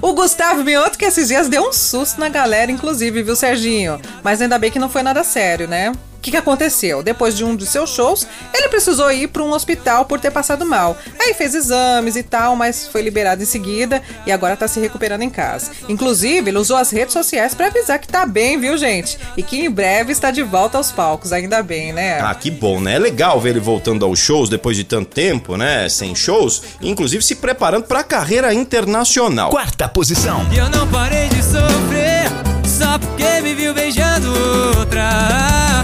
O 0.00 0.12
Gustavo 0.12 0.62
Mioto 0.62 0.96
que 0.96 1.04
esses 1.04 1.26
dias 1.26 1.48
deu 1.48 1.68
um 1.68 1.72
susto 1.72 2.20
na 2.20 2.28
galera, 2.28 2.70
inclusive, 2.70 3.20
viu, 3.24 3.34
Serginho? 3.34 4.00
Mas 4.22 4.40
ainda 4.40 4.60
bem 4.60 4.70
que 4.70 4.78
não 4.78 4.88
foi 4.88 5.02
nada 5.02 5.24
sério, 5.24 5.66
né? 5.66 5.90
O 6.20 6.22
que, 6.22 6.32
que 6.32 6.36
aconteceu? 6.36 7.02
Depois 7.02 7.34
de 7.34 7.42
um 7.42 7.56
dos 7.56 7.70
seus 7.70 7.88
shows, 7.88 8.26
ele 8.52 8.68
precisou 8.68 9.10
ir 9.10 9.26
para 9.28 9.42
um 9.42 9.52
hospital 9.52 10.04
por 10.04 10.20
ter 10.20 10.30
passado 10.30 10.66
mal. 10.66 10.94
Aí 11.18 11.32
fez 11.32 11.54
exames 11.54 12.14
e 12.14 12.22
tal, 12.22 12.54
mas 12.54 12.86
foi 12.86 13.00
liberado 13.00 13.42
em 13.42 13.46
seguida 13.46 14.02
e 14.26 14.30
agora 14.30 14.54
tá 14.54 14.68
se 14.68 14.78
recuperando 14.78 15.22
em 15.22 15.30
casa. 15.30 15.70
Inclusive, 15.88 16.50
ele 16.50 16.58
usou 16.58 16.76
as 16.76 16.90
redes 16.90 17.14
sociais 17.14 17.54
para 17.54 17.68
avisar 17.68 17.98
que 17.98 18.06
tá 18.06 18.26
bem, 18.26 18.60
viu, 18.60 18.76
gente? 18.76 19.18
E 19.34 19.42
que 19.42 19.64
em 19.64 19.70
breve 19.70 20.12
está 20.12 20.30
de 20.30 20.42
volta 20.42 20.76
aos 20.76 20.92
palcos, 20.92 21.32
ainda 21.32 21.62
bem, 21.62 21.90
né? 21.90 22.20
Ah, 22.20 22.34
que 22.34 22.50
bom, 22.50 22.82
né? 22.82 22.96
É 22.96 22.98
legal 22.98 23.40
ver 23.40 23.50
ele 23.50 23.60
voltando 23.60 24.04
aos 24.04 24.18
shows 24.18 24.50
depois 24.50 24.76
de 24.76 24.84
tanto 24.84 25.08
tempo, 25.08 25.56
né? 25.56 25.88
Sem 25.88 26.14
shows, 26.14 26.62
inclusive 26.82 27.24
se 27.24 27.36
preparando 27.36 27.84
pra 27.84 28.04
carreira 28.04 28.52
internacional. 28.52 29.48
Quarta 29.48 29.88
posição. 29.88 30.46
Eu 30.54 30.68
não 30.68 30.86
parei 30.88 31.30
de 31.30 31.42
sofrer 31.42 32.28
Só 32.62 32.98
porque 32.98 33.40
me 33.40 33.54
viu 33.54 33.72
beijando 33.72 34.30
outra 34.78 35.80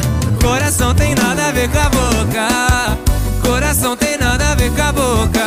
Coração 0.47 0.95
tem 0.95 1.13
nada 1.13 1.49
a 1.49 1.51
ver 1.51 1.69
com 1.69 1.79
a 1.79 1.89
boca. 1.89 2.99
Coração 3.43 3.97
tem 3.97 4.17
nada 4.17 4.53
a 4.53 4.55
ver 4.55 4.71
com 4.71 4.81
a 4.81 4.93
boca. 4.93 5.45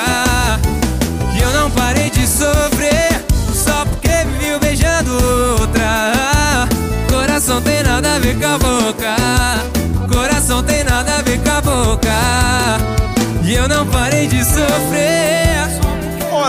E 1.34 1.42
eu 1.42 1.54
não 1.54 1.72
parei 1.72 2.10
de 2.10 2.28
sofrer 2.28 3.24
Só 3.54 3.86
porque 3.86 4.10
me 4.26 4.38
viu 4.38 4.60
beijando 4.60 5.14
outra. 5.62 6.68
Coração 7.10 7.62
tem 7.62 7.82
nada 7.82 8.16
a 8.16 8.20
ver 8.20 8.38
com 8.38 8.46
a 8.46 8.58
boca. 8.58 9.16
Coração 10.14 10.62
tem 10.64 10.84
nada 10.84 11.16
a 11.20 11.22
ver 11.22 11.40
com 11.40 11.50
a 11.50 11.62
boca. 11.62 12.10
E 13.46 13.56
eu 13.56 13.70
não 13.70 13.88
parei 13.88 14.28
de 14.28 14.44
sofrer 14.44 15.49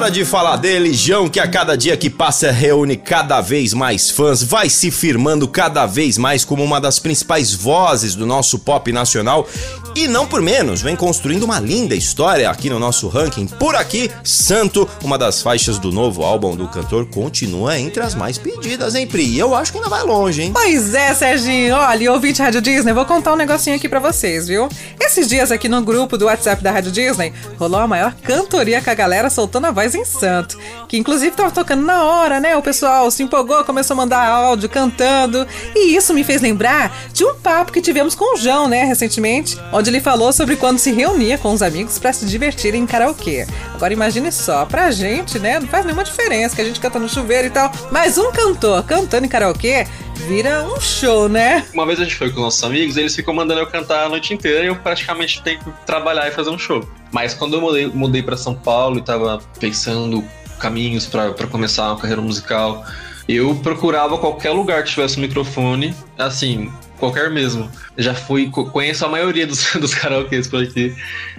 Hora 0.01 0.11
de 0.11 0.25
falar 0.25 0.57
dele, 0.57 0.95
João, 0.95 1.29
que 1.29 1.39
a 1.39 1.47
cada 1.47 1.77
dia 1.77 1.95
que 1.95 2.09
passa 2.09 2.51
reúne 2.51 2.97
cada 2.97 3.43
vez 3.43 3.75
mais 3.75 4.11
fãs, 4.11 4.43
vai 4.43 4.71
se 4.71 4.91
firmando 4.91 5.47
cada 5.47 5.85
vez 5.85 6.17
mais 6.17 6.43
como 6.43 6.65
uma 6.65 6.81
das 6.81 6.99
principais 6.99 7.53
vozes 7.53 8.15
do 8.15 8.25
nosso 8.25 8.59
pop 8.61 8.91
nacional 8.93 9.47
e 9.95 10.07
não 10.07 10.27
por 10.27 10.41
menos, 10.41 10.83
vem 10.83 10.97
construindo 10.97 11.43
uma 11.43 11.59
linda 11.59 11.95
história 11.95 12.49
aqui 12.49 12.71
no 12.71 12.79
nosso 12.79 13.09
ranking. 13.09 13.47
Por 13.47 13.75
aqui, 13.75 14.11
Santo, 14.23 14.89
uma 15.03 15.19
das 15.19 15.43
faixas 15.43 15.79
do 15.79 15.93
novo 15.93 16.23
álbum 16.23 16.57
do 16.57 16.69
cantor, 16.69 17.07
continua 17.07 17.79
entre 17.79 18.03
as 18.03 18.15
mais 18.15 18.39
pedidas, 18.39 18.95
hein, 18.95 19.07
Pri? 19.07 19.39
Eu 19.39 19.55
acho 19.55 19.73
que 19.73 19.79
ainda 19.79 19.91
vai 19.91 20.03
longe, 20.03 20.43
hein? 20.43 20.53
Pois 20.53 20.95
é, 20.95 21.15
Serginho. 21.15 21.75
Olha, 21.75 22.05
e 22.05 22.09
ouvinte 22.09 22.43
Rádio 22.43 22.61
Disney, 22.61 22.93
vou 22.93 23.05
contar 23.05 23.33
um 23.33 23.37
negocinho 23.37 23.77
aqui 23.77 23.89
pra 23.89 24.01
vocês, 24.01 24.49
viu? 24.49 24.69
Esses 24.99 25.29
dias 25.29 25.51
aqui 25.51 25.69
no 25.69 25.83
grupo 25.83 26.17
do 26.17 26.27
WhatsApp 26.27 26.63
da 26.63 26.71
Rádio 26.71 26.93
Disney, 26.93 27.33
rolou 27.59 27.81
a 27.81 27.87
maior 27.87 28.15
cantoria 28.23 28.81
com 28.81 28.91
a 28.91 28.95
galera 28.95 29.31
soltando 29.31 29.67
a 29.67 29.71
voz 29.71 29.95
em 29.95 30.05
santo. 30.05 30.59
Que 30.89 30.97
inclusive 30.97 31.35
tava 31.35 31.51
tocando 31.51 31.83
na 31.83 32.05
hora, 32.05 32.41
né? 32.41 32.57
O 32.57 32.63
pessoal 32.63 33.11
se 33.11 33.23
empolgou, 33.23 33.65
começou 33.65 33.95
a 33.95 33.97
mandar 33.99 34.27
áudio 34.29 34.69
cantando. 34.69 35.47
E 35.75 35.97
isso 35.97 36.15
me 36.15 36.25
fez 36.25 36.41
lembrar 36.41 36.97
de 37.13 37.25
um 37.25 37.35
papo 37.35 37.73
que 37.73 37.81
tivemos 37.81 38.15
com 38.15 38.35
o 38.35 38.37
João, 38.37 38.69
né, 38.69 38.85
recentemente, 38.85 39.59
ele 39.89 40.01
falou 40.01 40.33
sobre 40.33 40.57
quando 40.57 40.79
se 40.79 40.93
reunia 40.93 41.39
com 41.39 41.53
os 41.53 41.63
amigos 41.63 41.99
pra 41.99 42.13
se 42.13 42.27
divertirem 42.27 42.83
em 42.83 42.87
karaokê. 42.87 43.47
Agora 43.75 43.93
imagine 43.93 44.31
só, 44.33 44.65
pra 44.65 44.91
gente, 44.91 45.39
né, 45.39 45.59
não 45.61 45.69
faz 45.69 45.85
nenhuma 45.85 46.05
diferença 46.05 46.55
que 46.55 46.63
a 46.63 46.65
gente 46.65 46.81
canta 46.81 46.99
no 46.99 47.09
chuveiro 47.09 47.47
e 47.47 47.51
tal, 47.51 47.71
mas 47.91 48.19
um 48.19 48.31
cantor 48.33 48.83
cantando 48.85 49.27
em 49.27 49.29
karaokê 49.29 49.87
vira 50.29 50.65
um 50.65 50.81
show, 50.81 51.29
né? 51.29 51.65
Uma 51.73 51.87
vez 51.87 52.01
a 52.01 52.05
gente 52.05 52.17
foi 52.17 52.31
com 52.31 52.41
nossos 52.41 52.63
amigos, 52.63 52.97
eles 52.97 53.15
ficam 53.15 53.33
mandando 53.33 53.61
eu 53.61 53.67
cantar 53.67 54.05
a 54.05 54.09
noite 54.09 54.35
inteira 54.35 54.65
e 54.65 54.67
eu 54.67 54.77
praticamente 54.77 55.43
tenho 55.43 55.59
que 55.61 55.71
trabalhar 55.87 56.29
e 56.29 56.31
fazer 56.31 56.51
um 56.51 56.59
show. 56.59 56.87
Mas 57.11 57.35
quando 57.35 57.55
eu 57.55 57.61
mudei, 57.61 57.87
mudei 57.87 58.23
para 58.23 58.37
São 58.37 58.55
Paulo 58.55 58.99
e 58.99 59.03
tava 59.03 59.41
pensando 59.59 60.23
caminhos 60.59 61.07
para 61.07 61.47
começar 61.47 61.89
uma 61.89 61.99
carreira 61.99 62.21
musical, 62.21 62.85
eu 63.29 63.55
procurava 63.57 64.19
qualquer 64.19 64.51
lugar 64.51 64.83
que 64.83 64.91
tivesse 64.91 65.19
um 65.19 65.23
microfone, 65.23 65.95
assim, 66.19 66.71
qualquer 67.01 67.29
mesmo. 67.31 67.69
Já 67.99 68.15
fui, 68.15 68.49
co- 68.51 68.67
conheço 68.67 69.05
a 69.05 69.09
maioria 69.09 69.47
dos, 69.47 69.73
dos 69.75 69.93
karaokês 69.95 70.47
por 70.47 70.63
aqui. 70.63 70.95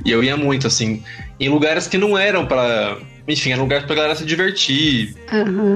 E 0.06 0.12
eu 0.12 0.22
ia 0.24 0.36
muito, 0.36 0.68
assim, 0.68 1.02
em 1.40 1.48
lugares 1.48 1.88
que 1.88 1.98
não 1.98 2.18
eram 2.18 2.46
pra. 2.46 2.98
Enfim, 3.28 3.52
eram 3.52 3.64
lugares 3.64 3.86
pra 3.86 3.96
galera 3.96 4.16
se 4.16 4.26
divertir, 4.26 5.16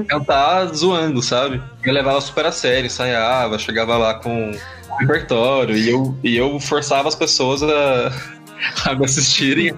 cantar 0.08 0.66
zoando, 0.74 1.22
sabe? 1.22 1.62
Eu 1.84 1.92
levava 1.94 2.20
super 2.20 2.44
a 2.44 2.52
sério, 2.52 2.86
ensaiava, 2.86 3.58
chegava 3.58 3.96
lá 3.96 4.14
com 4.14 4.50
repertório 4.98 5.76
e 5.76 5.88
eu, 5.88 6.18
e 6.24 6.36
eu 6.36 6.58
forçava 6.58 7.06
as 7.08 7.14
pessoas 7.14 7.62
a, 7.62 8.12
a 8.84 8.94
me 8.94 9.04
assistirem. 9.04 9.74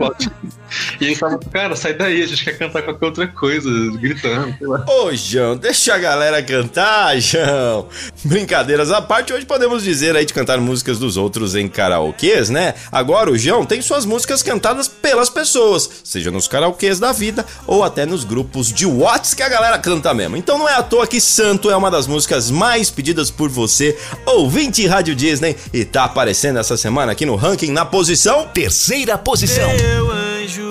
E 1.01 1.07
eles 1.07 1.19
falavam, 1.19 1.41
cara, 1.51 1.75
sai 1.75 1.95
daí, 1.95 2.23
a 2.23 2.27
gente 2.27 2.45
quer 2.45 2.59
cantar 2.59 2.83
qualquer 2.83 3.07
outra 3.07 3.27
coisa, 3.27 3.69
gritando, 3.99 4.55
sei 4.59 4.67
lá. 4.67 4.85
Ô, 4.87 5.15
João, 5.15 5.57
deixa 5.57 5.95
a 5.95 5.99
galera 5.99 6.43
cantar, 6.43 7.19
João. 7.19 7.89
Brincadeiras 8.25 8.91
à 8.91 9.01
parte, 9.01 9.33
hoje 9.33 9.47
podemos 9.47 9.83
dizer 9.83 10.17
aí 10.17 10.25
de 10.25 10.35
cantar 10.35 10.59
músicas 10.59 10.99
dos 10.99 11.17
outros 11.17 11.55
em 11.55 11.69
karaokês, 11.69 12.51
né? 12.51 12.75
Agora 12.93 13.31
o 13.31 13.39
João 13.39 13.65
tem 13.65 13.81
suas 13.81 14.05
músicas 14.05 14.43
cantadas 14.43 14.89
pelas 14.89 15.31
pessoas, 15.31 15.89
seja 16.05 16.31
nos 16.31 16.47
karaokês 16.49 16.99
da 16.99 17.13
vida 17.13 17.45
ou 17.67 17.83
até 17.83 18.05
nos 18.05 18.25
grupos 18.25 18.73
de 18.73 18.87
Whats 18.87 19.35
que 19.35 19.43
a 19.43 19.49
galera 19.49 19.79
canta 19.79 20.13
mesmo. 20.13 20.37
Então 20.37 20.59
não 20.59 20.69
é 20.69 20.75
à 20.75 20.83
toa 20.83 21.07
que 21.07 21.21
Santo 21.21 21.71
é 21.71 21.77
uma 21.77 21.91
das 21.91 22.07
músicas 22.07 22.51
mais 22.51 22.91
pedidas 22.91 23.31
por 23.31 23.49
você, 23.49 23.97
ouvinte 24.27 24.87
Rádio 24.87 25.15
Disney, 25.15 25.57
e 25.73 25.85
tá 25.85 26.05
aparecendo 26.05 26.59
essa 26.59 26.77
semana 26.77 27.13
aqui 27.13 27.25
no 27.25 27.37
ranking 27.37 27.71
na 27.71 27.85
posição 27.85 28.49
Terceira 28.69 29.17
posição. 29.17 29.67
Meu 29.77 30.13
anjo, 30.13 30.69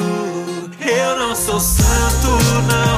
eu 0.88 1.17
não 1.17 1.36
sou 1.36 1.60
santo, 1.60 2.27
não. 2.67 2.96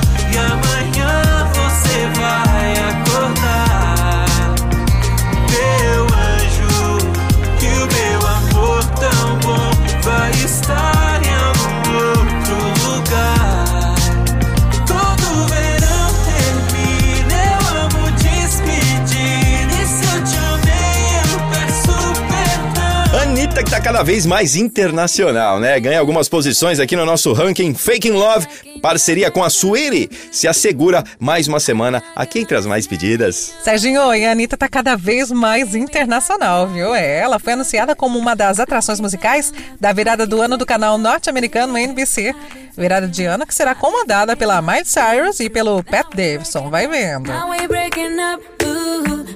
Perdão. 23.69 23.75
Anitta 23.75 23.75
que 23.75 23.75
tá 23.75 23.79
cada 23.79 24.03
vez 24.03 24.25
mais 24.25 24.55
internacional, 24.55 25.59
né? 25.59 25.79
Ganha 25.79 25.99
algumas 25.99 26.27
posições 26.27 26.79
aqui 26.79 26.95
no 26.95 27.05
nosso 27.05 27.31
ranking 27.33 27.73
Faking 27.73 28.11
Love, 28.11 28.47
parceria 28.81 29.29
com 29.29 29.43
a 29.43 29.49
Suiri, 29.49 30.09
se 30.31 30.47
assegura 30.47 31.03
mais 31.19 31.47
uma 31.47 31.59
semana 31.59 32.01
aqui 32.15 32.39
entre 32.39 32.57
as 32.57 32.65
mais 32.65 32.87
pedidas. 32.87 33.53
Serginho, 33.63 34.13
e 34.13 34.25
a 34.25 34.31
Anitta 34.31 34.57
tá 34.57 34.67
cada 34.67 34.95
vez 34.95 35.31
mais 35.31 35.75
internacional, 35.75 36.67
viu? 36.67 36.95
É, 36.95 37.19
Ela 37.19 37.39
foi 37.39 37.53
anunciada 37.53 37.95
como 37.95 38.17
uma 38.17 38.35
das 38.35 38.59
atrações 38.59 38.99
musicais 38.99 39.53
da 39.79 39.93
virada 39.93 40.25
do 40.25 40.41
ano 40.41 40.57
do 40.57 40.65
canal 40.65 40.97
norte-americano 40.97 41.77
NBC. 41.77 42.33
Virada 42.77 43.07
de 43.07 43.25
ano 43.25 43.45
que 43.45 43.53
será 43.53 43.75
comandada 43.75 44.37
pela 44.37 44.61
Miley 44.61 44.85
Cyrus 44.85 45.39
e 45.41 45.49
pelo 45.49 45.83
Pat 45.83 46.07
Davidson. 46.15 46.69
Vai 46.69 46.87
vendo. 46.87 47.29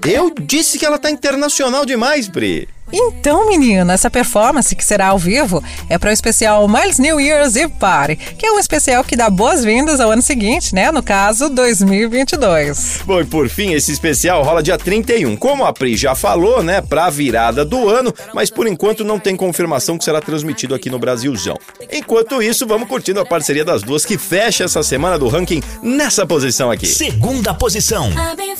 Eu 0.06 0.34
disse 0.40 0.80
que 0.80 0.86
ela 0.86 0.98
tá 0.98 1.12
internacional 1.12 1.86
demais, 1.86 2.28
Bri. 2.30 2.70
Então, 2.94 3.50
menina, 3.50 3.94
essa 3.94 4.10
performance 4.10 4.74
que 4.76 4.86
será 4.86 5.08
ao 5.08 5.18
vivo 5.18 5.64
é 5.90 5.98
para 5.98 6.12
o 6.12 6.14
especial 6.14 6.68
Miles 6.68 7.00
New 7.00 7.20
Year's 7.20 7.56
Eve 7.56 7.74
Party, 7.80 8.16
que 8.16 8.46
é 8.46 8.52
um 8.52 8.60
especial 8.60 9.04
que 9.04 9.16
dá 9.16 9.32
boas-vindas 9.32 10.00
ao 10.00 10.12
ano 10.12 10.22
seguinte, 10.22 10.76
né? 10.76 10.92
No 10.92 11.02
caso, 11.02 11.50
2022. 11.50 13.02
Bom, 13.06 13.20
e 13.20 13.26
por 13.26 13.50
fim, 13.50 13.74
esse 13.74 13.92
especial 13.92 14.44
rola 14.44 14.62
dia 14.62 14.78
31. 14.78 15.36
Como 15.36 15.66
a 15.66 15.74
Pri 15.74 15.98
já 15.98 16.14
falou, 16.14 16.62
né, 16.62 16.82
pra 16.82 17.10
virada 17.10 17.66
do 17.66 17.90
ano, 17.90 18.14
mas 18.34 18.52
por 18.52 18.68
enquanto 18.68 19.04
não 19.04 19.18
tem 19.18 19.36
confirmação 19.36 19.98
que 19.98 20.04
será 20.04 20.22
transmitido 20.22 20.76
aqui 20.76 20.90
no 20.90 21.00
Brasilzão. 21.00 21.58
Enquanto 21.92 22.44
isso, 22.44 22.68
vamos 22.68 22.88
curtindo 22.88 23.20
a 23.20 23.26
parceria 23.26 23.66
das 23.66 23.82
duas 23.82 24.06
que 24.06 24.18
fecha 24.18 24.66
essa 24.66 24.84
semana 24.84 25.18
do 25.18 25.28
ranking 25.28 25.64
nessa 25.82 26.28
posição 26.28 26.70
aqui. 26.70 26.86
Segunda 26.86 27.56
posição. 27.56 28.12
I've 28.14 28.38
been 28.38 28.54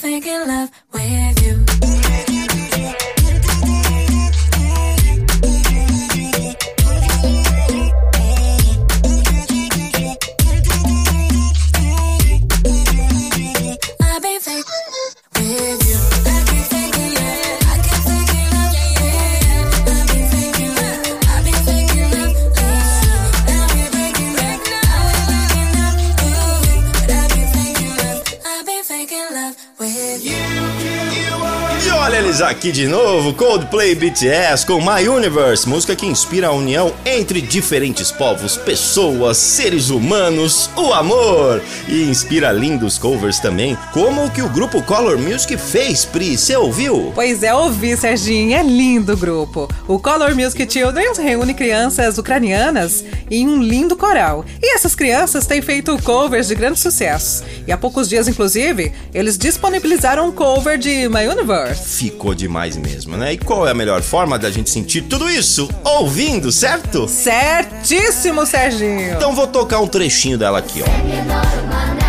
aqui 32.64 32.72
de 32.72 32.86
novo, 32.88 33.34
Coldplay 33.34 33.94
BTS 33.94 34.64
com 34.64 34.80
My 34.80 35.06
Universe, 35.06 35.68
música 35.68 35.94
que 35.94 36.06
inspira 36.06 36.46
a 36.46 36.52
união 36.52 36.94
entre 37.04 37.42
diferentes 37.42 38.10
povos, 38.10 38.56
pessoas, 38.56 39.36
seres 39.36 39.90
humanos, 39.90 40.70
o 40.74 40.94
amor. 40.94 41.62
E 41.86 42.04
inspira 42.04 42.50
lindos 42.50 42.96
covers 42.96 43.38
também, 43.38 43.76
como 43.92 44.24
o 44.24 44.30
que 44.30 44.40
o 44.40 44.48
grupo 44.48 44.82
Color 44.82 45.18
Music 45.18 45.58
fez, 45.58 46.06
Pri, 46.06 46.38
você 46.38 46.56
ouviu? 46.56 47.12
Pois 47.14 47.42
é, 47.42 47.52
ouvi, 47.52 47.94
Serginho, 47.98 48.56
é 48.56 48.62
lindo 48.62 49.12
o 49.12 49.16
grupo. 49.16 49.68
O 49.86 49.98
Color 49.98 50.34
Music 50.34 50.66
Children 50.72 51.12
reúne 51.18 51.52
crianças 51.52 52.16
ucranianas 52.16 53.04
em 53.30 53.46
um 53.46 53.62
lindo 53.62 53.94
coral. 53.94 54.42
E 54.62 54.74
essas 54.74 54.94
crianças 54.94 55.46
têm 55.46 55.60
feito 55.60 56.02
covers 56.02 56.48
de 56.48 56.54
grande 56.54 56.80
sucesso. 56.80 57.44
E 57.66 57.72
há 57.72 57.76
poucos 57.76 58.08
dias, 58.08 58.26
inclusive, 58.26 58.90
eles 59.12 59.36
disponibilizaram 59.36 60.28
um 60.28 60.32
cover 60.32 60.78
de 60.78 61.10
My 61.10 61.26
Universe. 61.28 61.98
Ficou 61.98 62.34
demais 62.34 62.53
mesmo, 62.76 63.16
né? 63.16 63.32
E 63.32 63.38
qual 63.38 63.66
é 63.66 63.70
a 63.70 63.74
melhor 63.74 64.00
forma 64.00 64.38
da 64.38 64.50
gente 64.50 64.70
sentir 64.70 65.02
tudo 65.02 65.28
isso? 65.28 65.68
Ouvindo, 65.84 66.52
certo? 66.52 67.08
Certíssimo, 67.08 68.46
Serginho! 68.46 69.14
Então 69.14 69.34
vou 69.34 69.46
tocar 69.46 69.80
um 69.80 69.88
trechinho 69.88 70.38
dela 70.38 70.58
aqui, 70.60 70.82
ó. 70.82 72.03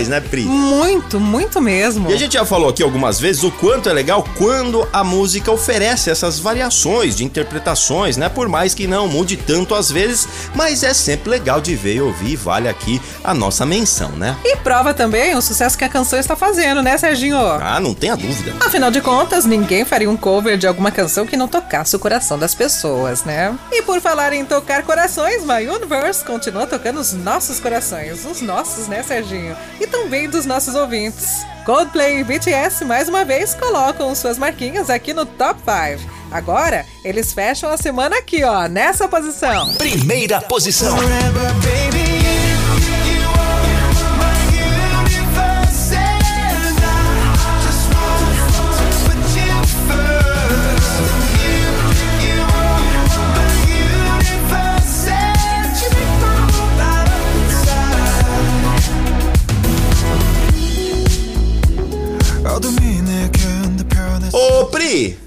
Demais, 0.00 0.08
né, 0.08 0.20
Pri? 0.20 0.42
Muito, 0.42 1.20
muito 1.20 1.60
mesmo. 1.60 2.10
E 2.10 2.14
a 2.14 2.16
gente 2.16 2.34
já 2.34 2.44
falou 2.44 2.70
aqui 2.70 2.82
algumas 2.82 3.20
vezes 3.20 3.42
o 3.42 3.50
quanto 3.50 3.88
é 3.88 3.92
legal 3.92 4.24
quando 4.36 4.88
a 4.92 5.04
música 5.04 5.50
oferece 5.50 6.10
essas 6.10 6.38
variações 6.38 7.16
de 7.16 7.24
interpretações, 7.24 8.16
né? 8.16 8.28
Por 8.28 8.48
mais 8.48 8.74
que 8.74 8.86
não 8.86 9.08
mude 9.08 9.36
tanto 9.36 9.74
às 9.74 9.90
vezes, 9.90 10.28
mas 10.54 10.82
é 10.82 10.94
sempre 10.94 11.30
legal 11.30 11.60
de 11.60 11.74
ver 11.74 11.96
e 11.96 12.00
ouvir, 12.00 12.36
vale 12.36 12.68
aqui 12.68 13.00
a 13.22 13.34
nossa 13.34 13.66
menção, 13.66 14.10
né? 14.12 14.36
E 14.44 14.56
prova 14.56 14.94
também 14.94 15.34
o 15.34 15.42
sucesso 15.42 15.76
que 15.76 15.84
a 15.84 15.88
canção 15.88 16.18
está 16.18 16.36
fazendo, 16.36 16.82
né, 16.82 16.96
Serginho? 16.96 17.38
Ah, 17.38 17.80
não 17.80 17.94
tenha 17.94 18.16
dúvida. 18.16 18.54
Afinal 18.60 18.90
de 18.90 19.00
contas, 19.00 19.44
ninguém 19.44 19.84
faria 19.84 20.08
um 20.08 20.16
cover 20.16 20.56
de 20.56 20.66
alguma 20.66 20.90
canção 20.90 21.26
que 21.26 21.36
não 21.36 21.48
tocasse 21.48 21.94
o 21.94 21.98
coração 21.98 22.38
das 22.38 22.54
pessoas, 22.54 23.24
né? 23.24 23.56
E 23.72 23.82
por 23.82 24.00
falar 24.00 24.32
em 24.32 24.44
tocar 24.44 24.82
corações, 24.82 25.42
My 25.44 25.66
Universe 25.68 26.24
continua 26.24 26.66
tocando 26.66 27.00
os 27.00 27.12
nossos 27.12 27.58
corações. 27.60 28.24
Os 28.24 28.40
nossos, 28.40 28.88
né, 28.88 29.02
Serginho? 29.02 29.56
E 29.80 29.86
também 29.90 30.28
dos 30.28 30.46
nossos 30.46 30.74
ouvintes. 30.74 31.44
Coldplay 31.66 32.20
e 32.20 32.24
BTS, 32.24 32.84
mais 32.84 33.08
uma 33.08 33.24
vez, 33.24 33.54
colocam 33.54 34.14
suas 34.14 34.38
marquinhas 34.38 34.88
aqui 34.88 35.12
no 35.12 35.26
Top 35.26 35.60
5. 35.60 36.10
Agora, 36.30 36.86
eles 37.04 37.32
fecham 37.32 37.70
a 37.70 37.76
semana 37.76 38.16
aqui, 38.16 38.42
ó, 38.44 38.66
nessa 38.68 39.08
posição. 39.08 39.74
Primeira 39.74 40.40
posição. 40.40 40.96
Forever, 40.96 41.89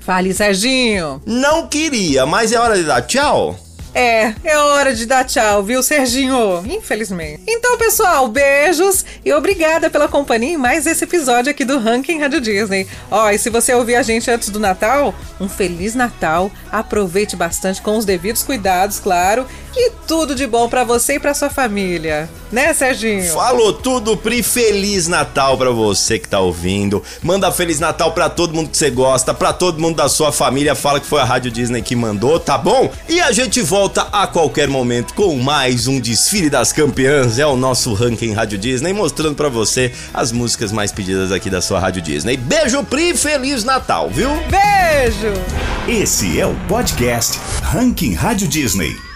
Fale, 0.05 0.33
Serginho. 0.33 1.21
não 1.25 1.67
queria, 1.67 2.25
mas 2.25 2.51
é 2.51 2.59
hora 2.59 2.75
de 2.75 2.83
dar 2.83 3.01
tchau? 3.03 3.57
É, 3.93 4.34
é 4.43 4.58
hora 4.58 4.95
de 4.95 5.06
dar 5.06 5.23
tchau, 5.23 5.62
viu, 5.63 5.84
Serginho? 5.84 6.63
Infelizmente. 6.65 7.43
Então, 7.47 7.77
pessoal, 7.77 8.27
beijos 8.27 9.06
e 9.23 9.32
obrigada 9.32 9.89
pela 9.89 10.08
companhia 10.08 10.53
em 10.53 10.58
mais 10.58 10.88
esse 10.88 11.03
episódio 11.03 11.51
aqui 11.51 11.63
do 11.63 11.77
Ranking 11.77 12.19
Rádio 12.19 12.41
Disney. 12.41 12.88
Ó, 13.12 13.29
e 13.29 13.38
se 13.38 13.49
você 13.49 13.73
ouvir 13.73 13.95
a 13.95 14.01
gente 14.01 14.32
antes 14.32 14.49
do 14.49 14.60
Natal, 14.60 15.13
um 15.39 15.47
Feliz 15.47 15.93
Natal. 15.93 16.51
Aproveite 16.71 17.36
bastante 17.36 17.82
com 17.82 17.97
os 17.97 18.06
devidos 18.06 18.41
cuidados, 18.41 18.99
claro. 18.99 19.45
E 19.75 19.91
tudo 20.08 20.36
de 20.36 20.45
bom 20.45 20.69
pra 20.69 20.84
você 20.84 21.15
e 21.15 21.19
pra 21.19 21.34
sua 21.34 21.49
família. 21.49 22.29
Né, 22.51 22.71
Serginho? 22.73 23.34
Falou 23.34 23.73
tudo, 23.73 24.15
Pri. 24.15 24.43
Feliz 24.43 25.08
Natal 25.08 25.58
pra 25.58 25.71
você 25.71 26.19
que 26.19 26.27
tá 26.27 26.39
ouvindo. 26.39 27.01
Manda 27.23 27.51
Feliz 27.51 27.79
Natal 27.79 28.12
pra 28.12 28.29
todo 28.29 28.53
mundo 28.53 28.69
que 28.69 28.77
você 28.77 28.91
gosta, 28.91 29.34
pra 29.34 29.51
todo 29.51 29.79
mundo 29.79 29.95
da 29.95 30.08
sua 30.08 30.32
família. 30.32 30.75
Fala 30.75 30.99
que 30.99 31.08
foi 31.08 31.21
a 31.21 31.23
Rádio 31.23 31.49
Disney 31.49 31.82
que 31.82 31.95
mandou, 31.95 32.39
tá 32.39 32.56
bom? 32.58 32.91
E 33.10 33.19
a 33.19 33.32
gente 33.32 33.62
volta 33.62 33.83
a 34.13 34.28
qualquer 34.28 34.69
momento 34.69 35.13
com 35.13 35.36
mais 35.36 35.88
um 35.88 36.00
desfile 36.00 36.50
das 36.50 36.72
campeãs. 36.72 37.38
É 37.38 37.46
o 37.46 37.58
nosso 37.58 37.93
ranking 37.93 38.32
Rádio 38.32 38.58
Disney, 38.58 38.93
mostrando 38.93 39.36
pra 39.36 39.50
você 39.50 39.91
as 40.13 40.32
músicas 40.32 40.72
mais 40.72 40.91
pedidas 40.91 41.32
aqui 41.32 41.50
da 41.50 41.62
sua 41.62 41.80
Rádio 41.80 42.02
Disney. 42.02 42.38
Beijo, 42.38 42.84
Pri. 42.84 43.13
Feliz 43.15 43.63
Natal, 43.63 44.10
viu? 44.10 44.30
Beijo! 44.50 45.34
Esse 45.88 46.39
é 46.39 46.48
o 46.48 46.56
podcast 46.67 47.38
Ranking 47.62 48.13
Rádio 48.13 48.48
Disney. 48.48 49.12